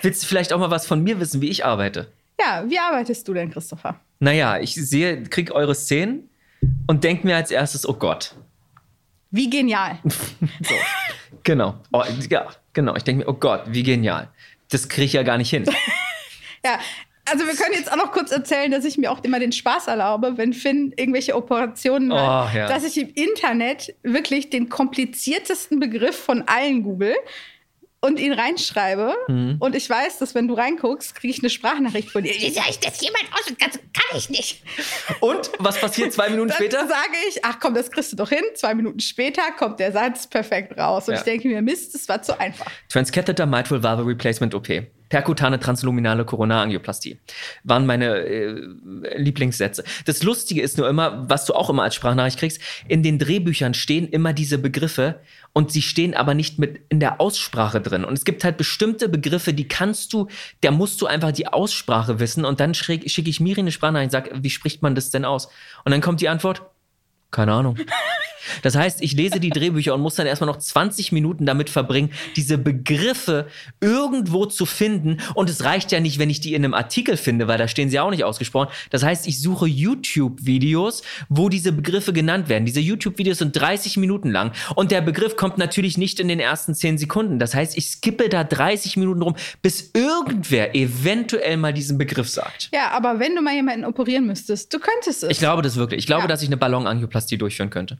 [0.00, 2.10] Willst du vielleicht auch mal was von mir wissen, wie ich arbeite?
[2.40, 4.00] Ja, wie arbeitest du denn, Christopher?
[4.18, 6.28] Naja, ich sehe, krieg eure Szenen
[6.86, 8.34] und denk mir als erstes, oh Gott.
[9.30, 9.98] Wie genial.
[10.62, 10.74] So.
[11.44, 11.78] Genau.
[11.92, 12.96] Oh, ja, genau.
[12.96, 14.28] Ich denke mir, oh Gott, wie genial.
[14.70, 15.64] Das kriege ich ja gar nicht hin.
[16.64, 16.78] Ja,
[17.30, 19.86] also wir können jetzt auch noch kurz erzählen, dass ich mir auch immer den Spaß
[19.86, 22.68] erlaube, wenn Finn irgendwelche Operationen macht, Oh, ja.
[22.68, 27.14] dass ich im Internet wirklich den kompliziertesten Begriff von allen google
[28.04, 29.14] und ihn reinschreibe.
[29.28, 29.56] Mhm.
[29.60, 32.32] Und ich weiß, dass wenn du reinguckst, kriege ich eine Sprachnachricht von dir.
[32.34, 33.42] Wie soll ich das jemand aus?
[33.60, 34.62] Das kann ich nicht.
[35.20, 36.88] Und was passiert zwei Minuten Dann später?
[36.88, 38.42] sage ich, ach komm, das kriegst du doch hin.
[38.54, 41.06] Zwei Minuten später kommt der Satz perfekt raus.
[41.06, 41.20] Und Ja.
[41.20, 42.66] ich denke mir, Mist, das war zu einfach.
[42.88, 44.68] Transcatheter Mitral Valve Replacement OP.
[45.12, 47.18] Perkutane transluminale Koronarangioplastie.
[47.64, 48.66] Waren meine äh,
[49.16, 49.84] Lieblingssätze.
[50.06, 53.74] Das Lustige ist nur immer, was du auch immer als Sprachnachricht kriegst, in den Drehbüchern
[53.74, 55.20] stehen immer diese Begriffe
[55.52, 58.06] und sie stehen aber nicht mit in der Aussprache drin.
[58.06, 60.28] Und es gibt halt bestimmte Begriffe, die kannst du,
[60.62, 64.18] da musst du einfach die Aussprache wissen und dann schicke ich Miri eine Sprachnachricht und
[64.18, 65.50] sage, wie spricht man das denn aus?
[65.84, 66.62] Und dann kommt die Antwort,
[67.30, 67.76] keine Ahnung.
[68.62, 72.10] Das heißt, ich lese die Drehbücher und muss dann erstmal noch 20 Minuten damit verbringen,
[72.36, 73.46] diese Begriffe
[73.80, 75.18] irgendwo zu finden.
[75.34, 77.90] Und es reicht ja nicht, wenn ich die in einem Artikel finde, weil da stehen
[77.90, 78.68] sie auch nicht ausgesprochen.
[78.90, 82.64] Das heißt, ich suche YouTube-Videos, wo diese Begriffe genannt werden.
[82.66, 86.74] Diese YouTube-Videos sind 30 Minuten lang und der Begriff kommt natürlich nicht in den ersten
[86.74, 87.38] 10 Sekunden.
[87.38, 92.70] Das heißt, ich skippe da 30 Minuten rum, bis irgendwer eventuell mal diesen Begriff sagt.
[92.72, 95.30] Ja, aber wenn du mal jemanden operieren müsstest, du könntest es.
[95.30, 95.98] Ich glaube das wirklich.
[96.00, 96.28] Ich glaube, Ja.
[96.28, 97.98] dass ich eine Ballonangioplastie durchführen könnte.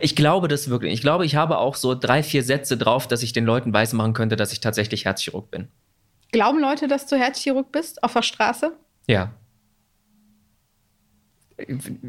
[0.00, 0.92] Ich glaube das wirklich.
[0.92, 4.12] Ich glaube, ich habe auch so drei, vier Sätze drauf, dass ich den Leuten weismachen
[4.12, 5.68] könnte, dass ich tatsächlich Herzchirurg bin.
[6.32, 8.72] Glauben Leute, dass du Herzchirurg bist auf der Straße?
[9.06, 9.32] Ja.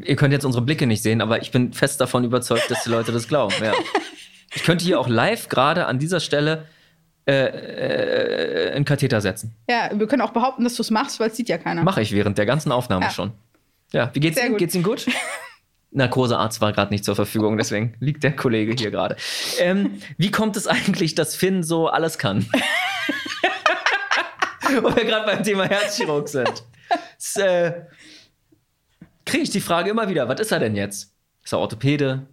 [0.04, 2.90] Ihr könnt jetzt unsere Blicke nicht sehen, aber ich bin fest davon überzeugt, dass die
[2.90, 3.54] Leute das glauben.
[3.62, 3.72] Ja.
[4.54, 6.66] Ich könnte hier auch live gerade an dieser Stelle
[7.26, 9.54] äh, äh, einen Katheter setzen.
[9.66, 11.82] Ja, wir können auch behaupten, dass du es machst, weil es sieht ja keiner.
[11.84, 13.10] Mache ich während der ganzen Aufnahme Ja.
[13.10, 13.32] schon.
[13.94, 14.52] Ja, wie geht's Sehr Ihnen?
[14.52, 14.58] gut.
[14.58, 15.06] Geht's Ihnen gut?
[15.92, 19.16] Narkosearzt war gerade nicht zur Verfügung, deswegen liegt der Kollege hier gerade.
[19.58, 22.46] Ähm, wie kommt es eigentlich, dass Finn so alles kann?
[24.80, 26.64] Wo wir gerade beim Thema Herzchirurg sind.
[27.36, 27.72] Äh,
[29.24, 31.12] Kriege ich die Frage immer wieder, was ist er denn jetzt?
[31.44, 32.26] Ist er Orthopäde?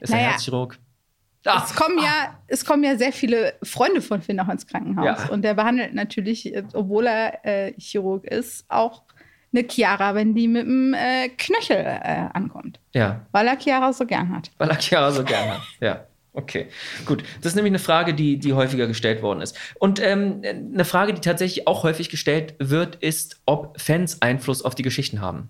[0.00, 0.30] Ist er Naja.
[0.30, 0.78] Herzchirurg?
[1.46, 5.04] Ah, Es kommen, ja, es kommen ja sehr viele Freunde von Finn auch ins Krankenhaus.
[5.04, 5.28] Ja.
[5.28, 9.02] Und der behandelt natürlich, äh, obwohl er äh, Chirurg ist, auch
[9.54, 12.80] eine Chiara, wenn die mit dem äh, Knöchel äh, ankommt.
[12.94, 14.50] ja, Weil er Chiara so gern hat.
[14.58, 15.62] weil er Chiara so gern hat.
[15.80, 16.06] Ja.
[16.36, 16.66] Okay,
[17.06, 17.22] gut.
[17.42, 19.56] Das ist nämlich eine Frage, die, die häufiger gestellt worden ist.
[19.78, 24.74] Und ähm, eine Frage, die tatsächlich auch häufig gestellt wird, ist, ob Fans Einfluss auf
[24.74, 25.48] die Geschichten haben.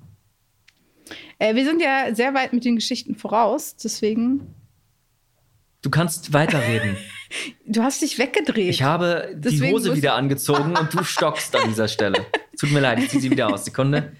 [1.39, 4.55] Äh, wir sind ja sehr weit mit den Geschichten voraus, deswegen.
[5.81, 6.97] Du kannst weiterreden.
[7.67, 8.69] Du hast dich weggedreht.
[8.71, 12.25] Ich habe die Deswegen Hose muss- wieder angezogen und du stockst an dieser Stelle.
[12.59, 13.65] Tut mir leid, ich ziehe sie wieder aus.
[13.65, 14.13] Sekunde.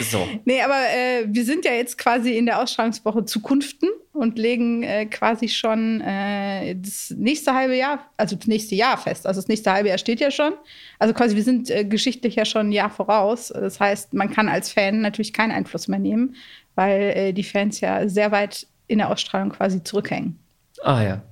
[0.00, 0.26] So.
[0.44, 5.06] Nee, aber äh, wir sind ja jetzt quasi in der Ausstrahlungswoche Zukunften und legen äh,
[5.06, 9.26] quasi schon äh, das nächste halbe Jahr, also das nächste Jahr fest.
[9.26, 10.54] Also das nächste halbe Jahr steht ja schon.
[10.98, 13.48] Also quasi wir sind äh, geschichtlich ja schon ein Jahr voraus.
[13.48, 16.34] Das heißt, man kann als Fan natürlich keinen Einfluss mehr nehmen,
[16.74, 20.38] weil äh, die Fans ja sehr weit in der Ausstrahlung quasi zurückhängen.
[20.82, 21.22] Ah ja.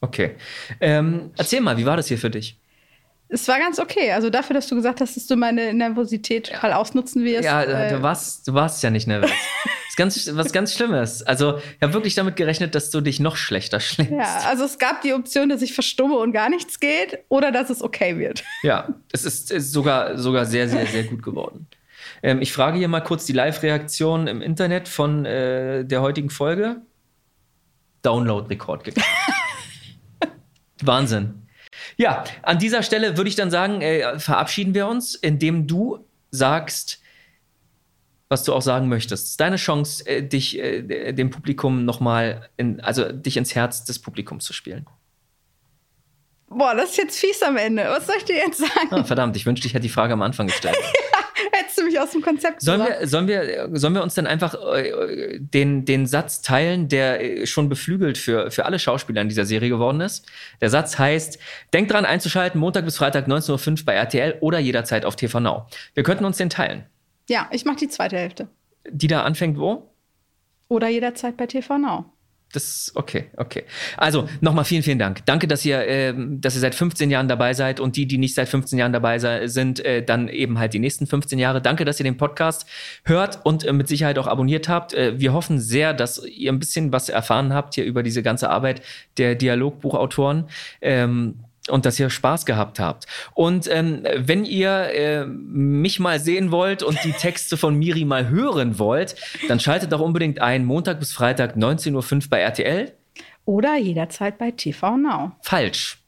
[0.00, 0.36] Okay.
[0.80, 2.59] Ähm, erzähl mal, wie war das hier für dich?
[3.32, 4.12] Es war ganz okay.
[4.12, 7.44] Also dafür, dass du gesagt hast, dass du meine Nervosität total ausnutzen wirst.
[7.44, 9.30] Ja, äh, du, warst, du warst ja nicht nervös.
[9.30, 11.22] Das ist ganz, was ganz Schlimmes.
[11.22, 14.12] Also, ich habe wirklich damit gerechnet, dass du dich noch schlechter schlägst.
[14.12, 17.70] ja, also es gab die Option, dass ich verstumme und gar nichts geht oder dass
[17.70, 18.42] es okay wird.
[18.62, 21.66] Ja, es ist, ist sogar, sogar sehr, sehr, sehr gut geworden.
[22.22, 26.82] Ähm, ich frage hier mal kurz die Live-Reaktion im Internet von äh, der heutigen Folge.
[28.02, 29.08] Download-Rekord geknackt.
[30.82, 31.46] Wahnsinn.
[31.96, 37.00] Ja, an dieser Stelle würde ich dann sagen, äh, verabschieden wir uns, indem du sagst,
[38.28, 39.40] was du auch sagen möchtest.
[39.40, 42.48] Deine Chance, äh, dich äh, dem Publikum nochmal,
[42.82, 44.86] also dich ins Herz des Publikums zu spielen.
[46.48, 47.84] Boah, das ist jetzt fies am Ende.
[47.84, 48.88] Was soll ich dir jetzt sagen?
[48.90, 50.76] Ah, verdammt, ich wünschte, ich hätte die Frage am Anfang gestellt.
[51.52, 54.54] Hättest du mich aus dem Konzept Sollen wir, sollen, wir, sollen wir uns dann einfach
[54.74, 59.44] äh, den, den Satz teilen, der äh, schon beflügelt für, für alle Schauspieler in dieser
[59.44, 60.26] Serie geworden ist?
[60.60, 61.38] Der Satz heißt,
[61.72, 65.66] denkt dran einzuschalten, Montag bis Freitag 19.05 Uhr bei RTL oder jederzeit auf TV Now.
[65.94, 66.84] Wir könnten uns den teilen.
[67.28, 68.48] Ja, ich mache die zweite Hälfte.
[68.88, 69.90] Die da anfängt wo?
[70.68, 72.12] Oder jederzeit bei TV Now.
[72.52, 73.64] Das okay, okay.
[73.96, 75.24] Also nochmal vielen, vielen Dank.
[75.24, 78.34] Danke, dass ihr, ähm, dass ihr seit 15 Jahren dabei seid und die, die nicht
[78.34, 81.62] seit 15 Jahren dabei sind, äh, dann eben halt die nächsten 15 Jahre.
[81.62, 82.66] Danke, dass ihr den Podcast
[83.04, 84.94] hört und äh, mit Sicherheit auch abonniert habt.
[84.94, 88.50] Äh, wir hoffen sehr, dass ihr ein bisschen was erfahren habt hier über diese ganze
[88.50, 88.82] Arbeit
[89.16, 90.48] der Dialogbuchautoren.
[90.80, 91.36] Ähm,
[91.68, 93.06] und dass ihr Spaß gehabt habt.
[93.34, 98.28] Und ähm, wenn ihr äh, mich mal sehen wollt und die Texte von Miri mal
[98.28, 99.16] hören wollt,
[99.48, 102.92] dann schaltet doch unbedingt ein, Montag bis Freitag 19.05 Uhr bei RTL.
[103.44, 105.32] Oder jederzeit bei TV Now.
[105.42, 105.99] Falsch.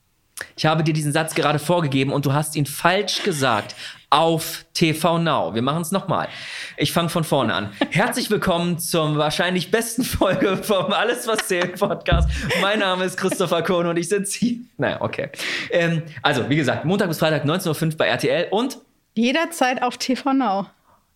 [0.56, 3.74] Ich habe dir diesen Satz gerade vorgegeben und du hast ihn falsch gesagt.
[4.10, 5.54] Auf TV Now.
[5.54, 6.28] Wir machen es nochmal.
[6.76, 7.72] Ich fange von vorne an.
[7.90, 12.28] Herzlich willkommen zur wahrscheinlich besten Folge vom Alles, was zählt Podcast.
[12.60, 14.58] Mein Name ist Christopher Kohn und ich sitze hier.
[14.76, 15.30] Naja, okay.
[15.70, 18.78] Ähm, also, wie gesagt, Montag bis Freitag 19.05 Uhr bei RTL und
[19.14, 20.66] Jederzeit auf TV Now.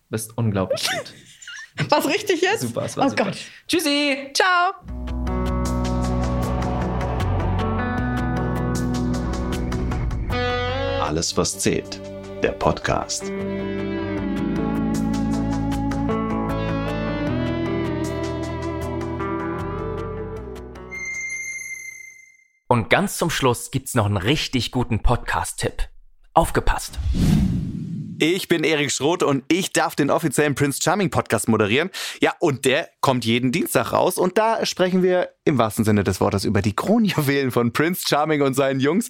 [0.09, 1.13] bist unglaublich gut.
[1.89, 2.61] Was richtig ist?
[2.61, 3.25] Super, es war oh super.
[3.25, 3.37] Gott.
[3.67, 4.31] Tschüssi!
[4.33, 5.16] Ciao.
[11.07, 12.01] Alles, was zählt.
[12.43, 13.23] Der Podcast.
[22.67, 25.87] Und ganz zum Schluss gibt's noch einen richtig guten Podcast-Tipp.
[26.33, 26.99] Aufgepasst!
[28.19, 31.91] Ich bin Erik Schroth und ich darf den offiziellen Prince Charming Podcast moderieren.
[32.19, 36.19] Ja, und der kommt jeden Dienstag raus und da sprechen wir im wahrsten Sinne des
[36.19, 39.09] Wortes über die Kronjuwelen von Prince Charming und seinen Jungs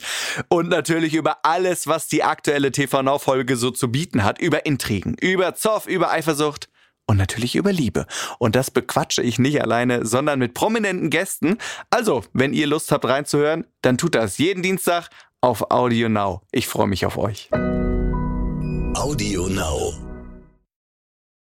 [0.50, 4.66] und natürlich über alles, was die aktuelle TV Now Folge so zu bieten hat, über
[4.66, 6.68] Intrigen, über Zoff, über Eifersucht
[7.06, 8.08] und natürlich über Liebe.
[8.40, 11.60] Und das bequatsche ich nicht alleine, sondern mit prominenten Gästen.
[11.90, 16.42] Also, wenn ihr Lust habt reinzuhören, dann tut das jeden Dienstag auf Audio Now.
[16.52, 17.50] Ich freue mich auf euch.
[19.08, 20.17] Audio Now.